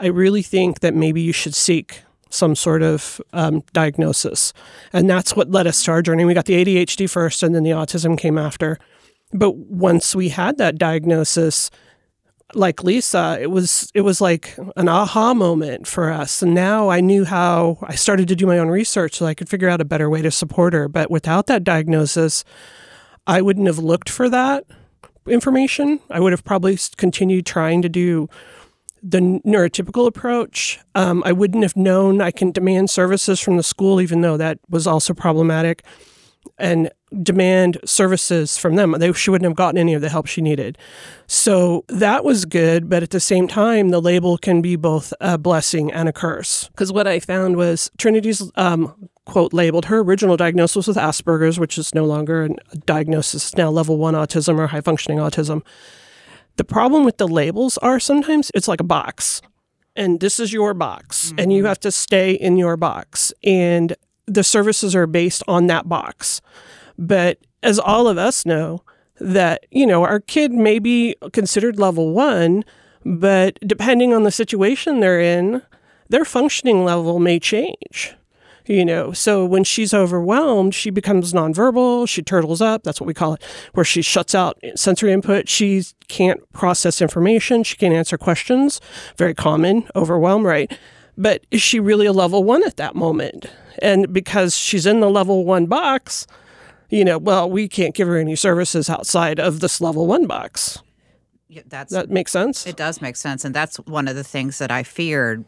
I 0.00 0.06
really 0.06 0.42
think 0.42 0.80
that 0.80 0.94
maybe 0.94 1.20
you 1.20 1.32
should 1.32 1.54
seek 1.54 2.02
some 2.30 2.56
sort 2.56 2.82
of 2.82 3.20
um, 3.32 3.62
diagnosis. 3.72 4.52
And 4.92 5.08
that's 5.08 5.36
what 5.36 5.50
led 5.50 5.66
us 5.66 5.84
to 5.84 5.92
our 5.92 6.02
journey. 6.02 6.24
We 6.24 6.34
got 6.34 6.46
the 6.46 6.64
ADHD 6.64 7.08
first, 7.08 7.42
and 7.42 7.54
then 7.54 7.62
the 7.62 7.70
autism 7.70 8.18
came 8.18 8.38
after. 8.38 8.78
But 9.32 9.56
once 9.56 10.14
we 10.14 10.30
had 10.30 10.58
that 10.58 10.78
diagnosis, 10.78 11.70
like 12.54 12.84
Lisa, 12.84 13.38
it 13.40 13.50
was 13.50 13.90
it 13.94 14.02
was 14.02 14.20
like 14.20 14.56
an 14.76 14.88
aha 14.88 15.34
moment 15.34 15.86
for 15.86 16.10
us. 16.10 16.42
And 16.42 16.54
now 16.54 16.88
I 16.90 17.00
knew 17.00 17.24
how 17.24 17.78
I 17.82 17.94
started 17.94 18.28
to 18.28 18.36
do 18.36 18.46
my 18.46 18.58
own 18.58 18.68
research 18.68 19.14
so 19.16 19.26
I 19.26 19.34
could 19.34 19.48
figure 19.48 19.68
out 19.68 19.80
a 19.80 19.84
better 19.84 20.10
way 20.10 20.22
to 20.22 20.30
support 20.30 20.72
her. 20.72 20.88
But 20.88 21.10
without 21.10 21.46
that 21.46 21.64
diagnosis, 21.64 22.44
I 23.26 23.42
wouldn't 23.42 23.66
have 23.66 23.78
looked 23.78 24.08
for 24.08 24.28
that 24.28 24.64
information. 25.26 26.00
I 26.10 26.20
would 26.20 26.32
have 26.32 26.44
probably 26.44 26.78
continued 26.96 27.46
trying 27.46 27.82
to 27.82 27.88
do 27.88 28.28
the 29.02 29.18
neurotypical 29.20 30.06
approach. 30.06 30.78
Um, 30.94 31.22
I 31.26 31.32
wouldn't 31.32 31.62
have 31.62 31.76
known 31.76 32.20
I 32.20 32.30
can 32.30 32.52
demand 32.52 32.90
services 32.90 33.40
from 33.40 33.56
the 33.56 33.62
school, 33.62 34.00
even 34.00 34.20
though 34.20 34.36
that 34.36 34.58
was 34.68 34.86
also 34.86 35.12
problematic. 35.12 35.82
And 36.58 36.90
demand 37.22 37.78
services 37.84 38.56
from 38.56 38.76
them. 38.76 38.92
They, 38.98 39.12
she 39.12 39.30
wouldn't 39.30 39.48
have 39.48 39.56
gotten 39.56 39.78
any 39.78 39.94
of 39.94 40.00
the 40.00 40.08
help 40.08 40.26
she 40.26 40.40
needed. 40.40 40.78
So 41.26 41.84
that 41.88 42.24
was 42.24 42.44
good. 42.44 42.88
But 42.88 43.02
at 43.02 43.10
the 43.10 43.20
same 43.20 43.48
time, 43.48 43.88
the 43.88 44.00
label 44.00 44.38
can 44.38 44.62
be 44.62 44.76
both 44.76 45.12
a 45.20 45.38
blessing 45.38 45.92
and 45.92 46.08
a 46.08 46.12
curse. 46.12 46.68
Because 46.68 46.92
what 46.92 47.06
I 47.06 47.20
found 47.20 47.56
was 47.56 47.90
Trinity's 47.98 48.50
um, 48.56 49.08
quote 49.24 49.52
labeled 49.52 49.86
her 49.86 50.00
original 50.00 50.36
diagnosis 50.36 50.86
was 50.86 50.96
Asperger's, 50.96 51.58
which 51.58 51.78
is 51.78 51.94
no 51.94 52.04
longer 52.04 52.44
a 52.44 52.76
diagnosis, 52.78 53.48
it's 53.48 53.56
now 53.56 53.70
level 53.70 53.96
one 53.96 54.14
autism 54.14 54.58
or 54.58 54.66
high 54.66 54.80
functioning 54.80 55.18
autism. 55.18 55.62
The 56.56 56.64
problem 56.64 57.04
with 57.04 57.18
the 57.18 57.28
labels 57.28 57.78
are 57.78 57.98
sometimes 57.98 58.50
it's 58.54 58.68
like 58.68 58.80
a 58.80 58.84
box. 58.84 59.40
And 59.94 60.20
this 60.20 60.40
is 60.40 60.54
your 60.54 60.72
box, 60.72 61.26
mm-hmm. 61.26 61.38
and 61.38 61.52
you 61.52 61.58
mm-hmm. 61.60 61.68
have 61.68 61.80
to 61.80 61.92
stay 61.92 62.32
in 62.32 62.56
your 62.56 62.78
box. 62.78 63.32
And 63.44 63.94
the 64.26 64.44
services 64.44 64.94
are 64.94 65.06
based 65.06 65.42
on 65.48 65.66
that 65.66 65.88
box. 65.88 66.40
But 66.98 67.38
as 67.62 67.78
all 67.78 68.08
of 68.08 68.18
us 68.18 68.46
know, 68.46 68.82
that, 69.20 69.66
you 69.70 69.86
know, 69.86 70.04
our 70.04 70.20
kid 70.20 70.52
may 70.52 70.78
be 70.78 71.14
considered 71.32 71.78
level 71.78 72.12
one, 72.12 72.64
but 73.04 73.58
depending 73.66 74.12
on 74.12 74.22
the 74.22 74.30
situation 74.30 75.00
they're 75.00 75.20
in, 75.20 75.62
their 76.08 76.24
functioning 76.24 76.84
level 76.84 77.18
may 77.18 77.38
change. 77.38 78.14
You 78.66 78.84
know, 78.84 79.12
so 79.12 79.44
when 79.44 79.64
she's 79.64 79.92
overwhelmed, 79.92 80.72
she 80.72 80.90
becomes 80.90 81.32
nonverbal, 81.32 82.08
she 82.08 82.22
turtles 82.22 82.60
up, 82.60 82.84
that's 82.84 83.00
what 83.00 83.08
we 83.08 83.14
call 83.14 83.34
it, 83.34 83.42
where 83.74 83.84
she 83.84 84.02
shuts 84.02 84.36
out 84.36 84.56
sensory 84.76 85.10
input. 85.10 85.48
She 85.48 85.82
can't 86.06 86.40
process 86.52 87.02
information, 87.02 87.64
she 87.64 87.76
can't 87.76 87.92
answer 87.92 88.16
questions. 88.16 88.80
Very 89.16 89.34
common, 89.34 89.88
overwhelm, 89.96 90.46
right? 90.46 90.72
But 91.16 91.44
is 91.50 91.60
she 91.60 91.78
really 91.78 92.06
a 92.06 92.12
level 92.12 92.44
one 92.44 92.64
at 92.64 92.76
that 92.76 92.94
moment? 92.94 93.46
And 93.80 94.12
because 94.12 94.56
she's 94.56 94.86
in 94.86 95.00
the 95.00 95.10
level 95.10 95.44
one 95.44 95.66
box, 95.66 96.26
you 96.88 97.04
know, 97.04 97.18
well, 97.18 97.50
we 97.50 97.68
can't 97.68 97.94
give 97.94 98.08
her 98.08 98.16
any 98.16 98.36
services 98.36 98.88
outside 98.88 99.38
of 99.40 99.60
this 99.60 99.80
level 99.80 100.06
one 100.06 100.26
box. 100.26 100.82
Yeah, 101.48 101.62
that's 101.66 101.92
that 101.92 102.10
makes 102.10 102.32
sense. 102.32 102.66
It 102.66 102.76
does 102.76 103.02
make 103.02 103.16
sense, 103.16 103.44
and 103.44 103.54
that's 103.54 103.76
one 103.80 104.08
of 104.08 104.16
the 104.16 104.24
things 104.24 104.58
that 104.58 104.70
I 104.70 104.82
feared. 104.82 105.44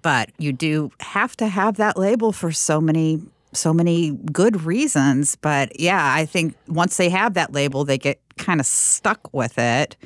But 0.00 0.30
you 0.38 0.52
do 0.52 0.90
have 1.00 1.36
to 1.38 1.48
have 1.48 1.76
that 1.76 1.96
label 1.96 2.32
for 2.32 2.52
so 2.52 2.80
many 2.80 3.22
so 3.52 3.72
many 3.72 4.12
good 4.32 4.62
reasons. 4.62 5.36
But 5.36 5.78
yeah, 5.80 6.12
I 6.14 6.26
think 6.26 6.56
once 6.68 6.96
they 6.96 7.08
have 7.08 7.34
that 7.34 7.52
label, 7.52 7.84
they 7.84 7.98
get 7.98 8.20
kind 8.36 8.60
of 8.60 8.66
stuck 8.66 9.32
with 9.32 9.58
it. 9.58 9.96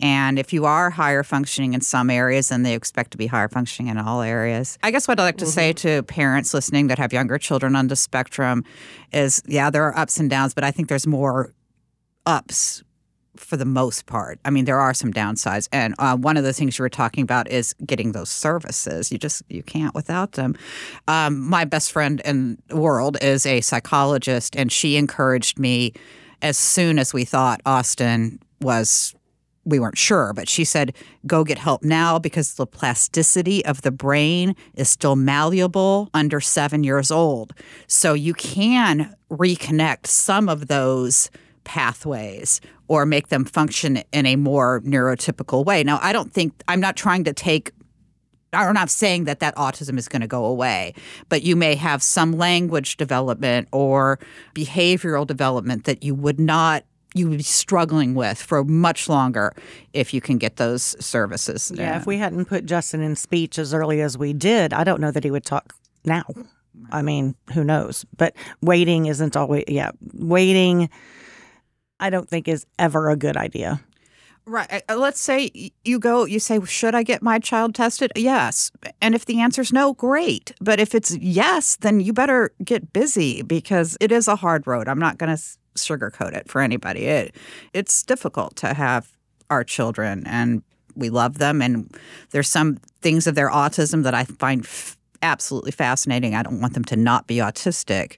And 0.00 0.38
if 0.38 0.52
you 0.52 0.64
are 0.66 0.90
higher 0.90 1.22
functioning 1.22 1.74
in 1.74 1.80
some 1.80 2.10
areas, 2.10 2.48
then 2.48 2.62
they 2.62 2.74
expect 2.74 3.10
to 3.12 3.18
be 3.18 3.26
higher 3.26 3.48
functioning 3.48 3.90
in 3.90 3.98
all 3.98 4.22
areas. 4.22 4.78
I 4.82 4.90
guess 4.90 5.08
what 5.08 5.18
I'd 5.18 5.24
like 5.24 5.38
to 5.38 5.46
say 5.46 5.72
to 5.74 6.02
parents 6.02 6.52
listening 6.52 6.88
that 6.88 6.98
have 6.98 7.12
younger 7.12 7.38
children 7.38 7.76
on 7.76 7.88
the 7.88 7.96
spectrum 7.96 8.64
is 9.12 9.42
yeah, 9.46 9.70
there 9.70 9.84
are 9.84 9.96
ups 9.96 10.18
and 10.18 10.28
downs, 10.28 10.54
but 10.54 10.64
I 10.64 10.70
think 10.70 10.88
there's 10.88 11.06
more 11.06 11.52
ups 12.26 12.82
for 13.38 13.56
the 13.56 13.64
most 13.64 14.06
part. 14.06 14.38
I 14.44 14.50
mean, 14.50 14.64
there 14.64 14.78
are 14.78 14.94
some 14.94 15.12
downsides, 15.12 15.68
and 15.72 15.94
uh, 15.98 16.16
one 16.16 16.36
of 16.36 16.44
the 16.44 16.52
things 16.52 16.78
you 16.78 16.82
were 16.82 16.88
talking 16.88 17.22
about 17.22 17.50
is 17.50 17.74
getting 17.84 18.12
those 18.12 18.30
services. 18.30 19.12
You 19.12 19.18
just 19.18 19.42
you 19.48 19.62
can't 19.62 19.94
without 19.94 20.32
them. 20.32 20.56
Um, 21.08 21.40
my 21.40 21.64
best 21.64 21.92
friend 21.92 22.20
in 22.24 22.58
the 22.68 22.76
world 22.76 23.16
is 23.22 23.46
a 23.46 23.60
psychologist, 23.60 24.56
and 24.56 24.70
she 24.70 24.96
encouraged 24.96 25.58
me 25.58 25.92
as 26.42 26.58
soon 26.58 26.98
as 26.98 27.14
we 27.14 27.24
thought 27.24 27.60
Austen 27.64 28.40
was. 28.60 29.14
We 29.66 29.80
weren't 29.80 29.98
sure, 29.98 30.32
but 30.32 30.48
she 30.48 30.64
said, 30.64 30.94
go 31.26 31.44
get 31.44 31.58
help 31.58 31.82
now 31.82 32.18
because 32.18 32.54
the 32.54 32.66
plasticity 32.66 33.64
of 33.66 33.82
the 33.82 33.90
brain 33.90 34.54
is 34.74 34.88
still 34.88 35.16
malleable 35.16 36.08
under 36.14 36.40
seven 36.40 36.84
years 36.84 37.10
old. 37.10 37.52
So 37.88 38.14
you 38.14 38.32
can 38.32 39.14
reconnect 39.28 40.06
some 40.06 40.48
of 40.48 40.68
those 40.68 41.30
pathways 41.64 42.60
or 42.88 43.04
make 43.04 43.28
them 43.28 43.44
function 43.44 44.04
in 44.12 44.24
a 44.24 44.36
more 44.36 44.80
neurotypical 44.82 45.64
way. 45.64 45.82
Now, 45.82 45.98
I 46.00 46.12
don't 46.12 46.32
think 46.32 46.54
I'm 46.68 46.80
not 46.80 46.96
trying 46.96 47.24
to 47.24 47.32
take 47.32 47.72
I'm 48.52 48.74
not 48.74 48.88
saying 48.90 49.24
that 49.24 49.40
that 49.40 49.54
autism 49.56 49.98
is 49.98 50.08
going 50.08 50.22
to 50.22 50.28
go 50.28 50.44
away, 50.44 50.94
but 51.28 51.42
you 51.42 51.56
may 51.56 51.74
have 51.74 52.02
some 52.02 52.32
language 52.32 52.96
development 52.96 53.68
or 53.72 54.18
behavioral 54.54 55.26
development 55.26 55.84
that 55.84 56.02
you 56.02 56.14
would 56.14 56.40
not 56.40 56.84
you 57.16 57.28
would 57.28 57.38
be 57.38 57.42
struggling 57.42 58.14
with 58.14 58.40
for 58.40 58.64
much 58.64 59.08
longer 59.08 59.54
if 59.92 60.12
you 60.12 60.20
can 60.20 60.38
get 60.38 60.56
those 60.56 60.96
services. 61.04 61.72
Yeah, 61.74 61.96
if 61.96 62.06
we 62.06 62.18
hadn't 62.18 62.46
put 62.46 62.66
Justin 62.66 63.00
in 63.00 63.16
speech 63.16 63.58
as 63.58 63.72
early 63.72 64.00
as 64.00 64.18
we 64.18 64.32
did, 64.32 64.72
I 64.72 64.84
don't 64.84 65.00
know 65.00 65.10
that 65.10 65.24
he 65.24 65.30
would 65.30 65.44
talk 65.44 65.74
now. 66.04 66.24
I 66.90 67.02
mean, 67.02 67.34
who 67.54 67.64
knows? 67.64 68.04
But 68.16 68.36
waiting 68.60 69.06
isn't 69.06 69.36
always 69.36 69.64
yeah, 69.66 69.92
waiting 70.12 70.90
I 71.98 72.10
don't 72.10 72.28
think 72.28 72.48
is 72.48 72.66
ever 72.78 73.10
a 73.10 73.16
good 73.16 73.36
idea. 73.36 73.80
Right. 74.48 74.84
Uh, 74.88 74.96
let's 74.96 75.20
say 75.20 75.50
you 75.84 75.98
go, 75.98 76.24
you 76.24 76.38
say, 76.38 76.60
Should 76.64 76.94
I 76.94 77.02
get 77.02 77.20
my 77.20 77.38
child 77.40 77.74
tested? 77.74 78.12
Yes. 78.14 78.70
And 79.00 79.14
if 79.14 79.24
the 79.24 79.40
answer 79.40 79.62
is 79.62 79.72
no, 79.72 79.92
great. 79.94 80.52
But 80.60 80.78
if 80.78 80.94
it's 80.94 81.16
yes, 81.16 81.76
then 81.76 81.98
you 81.98 82.12
better 82.12 82.52
get 82.64 82.92
busy 82.92 83.42
because 83.42 83.96
it 84.00 84.12
is 84.12 84.28
a 84.28 84.36
hard 84.36 84.66
road. 84.66 84.86
I'm 84.86 85.00
not 85.00 85.18
going 85.18 85.36
to 85.36 85.42
sugarcoat 85.84 86.34
it 86.34 86.48
for 86.48 86.60
anybody. 86.60 87.04
It, 87.06 87.34
it's 87.72 88.02
difficult 88.02 88.56
to 88.56 88.74
have 88.74 89.10
our 89.50 89.64
children 89.64 90.24
and 90.26 90.62
we 90.94 91.10
love 91.10 91.38
them. 91.38 91.62
And 91.62 91.94
there's 92.30 92.48
some 92.48 92.76
things 93.00 93.26
of 93.26 93.34
their 93.34 93.50
autism 93.50 94.02
that 94.02 94.14
I 94.14 94.24
find 94.24 94.64
f- 94.64 94.96
absolutely 95.22 95.72
fascinating. 95.72 96.34
I 96.34 96.42
don't 96.42 96.60
want 96.60 96.74
them 96.74 96.84
to 96.86 96.96
not 96.96 97.26
be 97.26 97.36
autistic. 97.36 98.16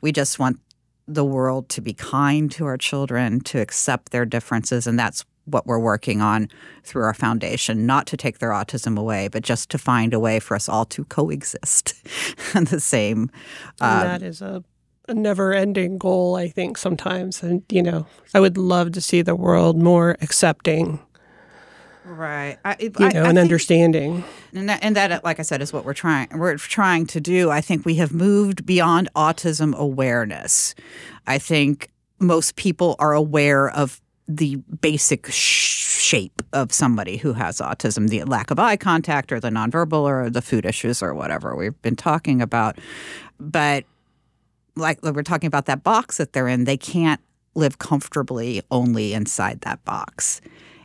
We 0.00 0.12
just 0.12 0.38
want 0.38 0.60
the 1.06 1.24
world 1.24 1.68
to 1.70 1.80
be 1.80 1.94
kind 1.94 2.50
to 2.52 2.66
our 2.66 2.76
children, 2.76 3.40
to 3.40 3.60
accept 3.60 4.12
their 4.12 4.26
differences. 4.26 4.86
And 4.86 4.98
that's 4.98 5.24
what 5.46 5.66
we're 5.66 5.78
working 5.78 6.20
on 6.20 6.48
through 6.84 7.02
our 7.02 7.14
foundation, 7.14 7.86
not 7.86 8.06
to 8.06 8.16
take 8.16 8.38
their 8.38 8.50
autism 8.50 8.98
away, 8.98 9.28
but 9.28 9.42
just 9.42 9.70
to 9.70 9.78
find 9.78 10.12
a 10.12 10.20
way 10.20 10.38
for 10.38 10.54
us 10.54 10.68
all 10.68 10.84
to 10.84 11.04
coexist 11.06 11.94
in 12.54 12.64
the 12.66 12.80
same. 12.80 13.30
Um, 13.80 14.00
that 14.00 14.22
is 14.22 14.42
a, 14.42 14.62
a 15.08 15.14
never 15.14 15.52
ending 15.52 15.98
goal, 15.98 16.36
I 16.36 16.48
think, 16.48 16.78
sometimes. 16.78 17.42
And, 17.42 17.62
you 17.70 17.82
know, 17.82 18.06
I 18.34 18.40
would 18.40 18.56
love 18.56 18.92
to 18.92 19.00
see 19.00 19.22
the 19.22 19.34
world 19.34 19.80
more 19.82 20.16
accepting. 20.20 21.00
Right. 22.04 22.56
I, 22.64 22.76
you 22.80 22.90
know 22.90 23.06
I, 23.06 23.26
I 23.26 23.30
an 23.30 23.38
understanding. 23.38 24.24
And 24.54 24.68
that, 24.68 24.80
and 24.82 24.96
that 24.96 25.24
like 25.24 25.38
i 25.38 25.42
said 25.42 25.60
is 25.60 25.74
what 25.74 25.84
we're 25.84 25.92
trying 25.92 26.28
we're 26.32 26.56
trying 26.56 27.06
to 27.08 27.20
do. 27.20 27.50
I 27.50 27.60
think 27.60 27.84
we 27.84 27.96
have 27.96 28.12
moved 28.12 28.64
beyond 28.64 29.10
autism 29.14 29.74
awareness. 29.74 30.74
I 31.26 31.38
think 31.38 31.90
most 32.18 32.56
people 32.56 32.96
are 32.98 33.12
aware 33.12 33.68
of 33.68 34.00
the 34.26 34.56
basic 34.80 35.26
sh- 35.26 35.78
shape 35.98 36.42
of 36.52 36.72
somebody 36.72 37.18
who 37.18 37.34
has 37.34 37.58
autism 37.58 38.08
the 38.08 38.24
lack 38.24 38.50
of 38.50 38.58
eye 38.58 38.76
contact 38.76 39.30
or 39.30 39.38
the 39.38 39.50
nonverbal 39.50 40.00
or 40.00 40.30
the 40.30 40.42
food 40.42 40.64
issues 40.64 41.02
or 41.02 41.14
whatever 41.14 41.54
we've 41.54 41.80
been 41.82 41.96
talking 41.96 42.40
about. 42.40 42.78
But 43.38 43.84
like 44.78 45.02
we're 45.02 45.22
talking 45.22 45.46
about 45.46 45.66
that 45.66 45.84
box 45.84 46.16
that 46.16 46.32
they're 46.32 46.48
in 46.48 46.64
they 46.64 46.76
can't 46.76 47.20
live 47.54 47.78
comfortably 47.78 48.62
only 48.70 49.12
inside 49.12 49.60
that 49.62 49.84
box 49.84 50.40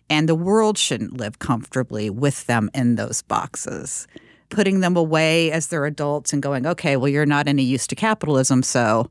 and 0.10 0.28
the 0.28 0.36
world 0.36 0.78
shouldn't 0.78 1.18
live 1.18 1.40
comfortably 1.40 2.10
with 2.10 2.46
them 2.46 2.70
in 2.74 2.96
those 2.96 3.22
boxes. 3.22 4.08
Putting 4.50 4.82
them 4.82 4.96
away 4.96 5.52
as 5.52 5.68
they're 5.68 5.86
adults 5.86 6.34
and 6.34 6.44
going, 6.44 6.68
okay, 6.68 6.98
well, 6.98 7.08
you're 7.08 7.26
not 7.26 7.48
any 7.48 7.64
use 7.64 7.88
to 7.88 7.96
capitalism, 7.96 8.62
so 8.62 9.10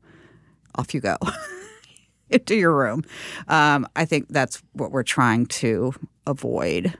off 0.75 0.93
you 0.93 1.01
go 1.01 1.17
into 2.29 2.55
your 2.55 2.73
room. 2.73 3.03
Um, 3.47 3.87
I 3.95 4.05
think 4.05 4.29
that's 4.29 4.61
what 4.73 4.91
we're 4.91 5.03
trying 5.03 5.47
to 5.47 5.93
avoid. 6.25 6.97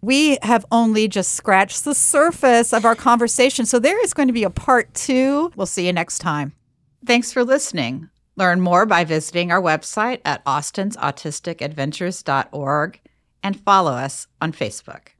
We 0.00 0.38
have 0.42 0.64
only 0.70 1.08
just 1.08 1.34
scratched 1.34 1.84
the 1.84 1.94
surface 1.94 2.72
of 2.72 2.84
our 2.84 2.94
conversation, 2.94 3.66
so 3.66 3.78
there 3.78 4.02
is 4.02 4.14
going 4.14 4.28
to 4.28 4.34
be 4.34 4.44
a 4.44 4.50
part 4.50 4.94
two. 4.94 5.52
We'll 5.56 5.66
see 5.66 5.86
you 5.86 5.92
next 5.92 6.20
time. 6.20 6.54
Thanks 7.06 7.32
for 7.32 7.44
listening. 7.44 8.10
Learn 8.34 8.60
more 8.60 8.84
by 8.84 9.04
visiting 9.04 9.52
our 9.52 9.62
website 9.62 10.20
at 10.24 10.42
austins.autisticadventures.org 10.44 13.00
and 13.44 13.60
follow 13.60 13.92
us 13.92 14.26
on 14.40 14.52
Facebook. 14.52 15.10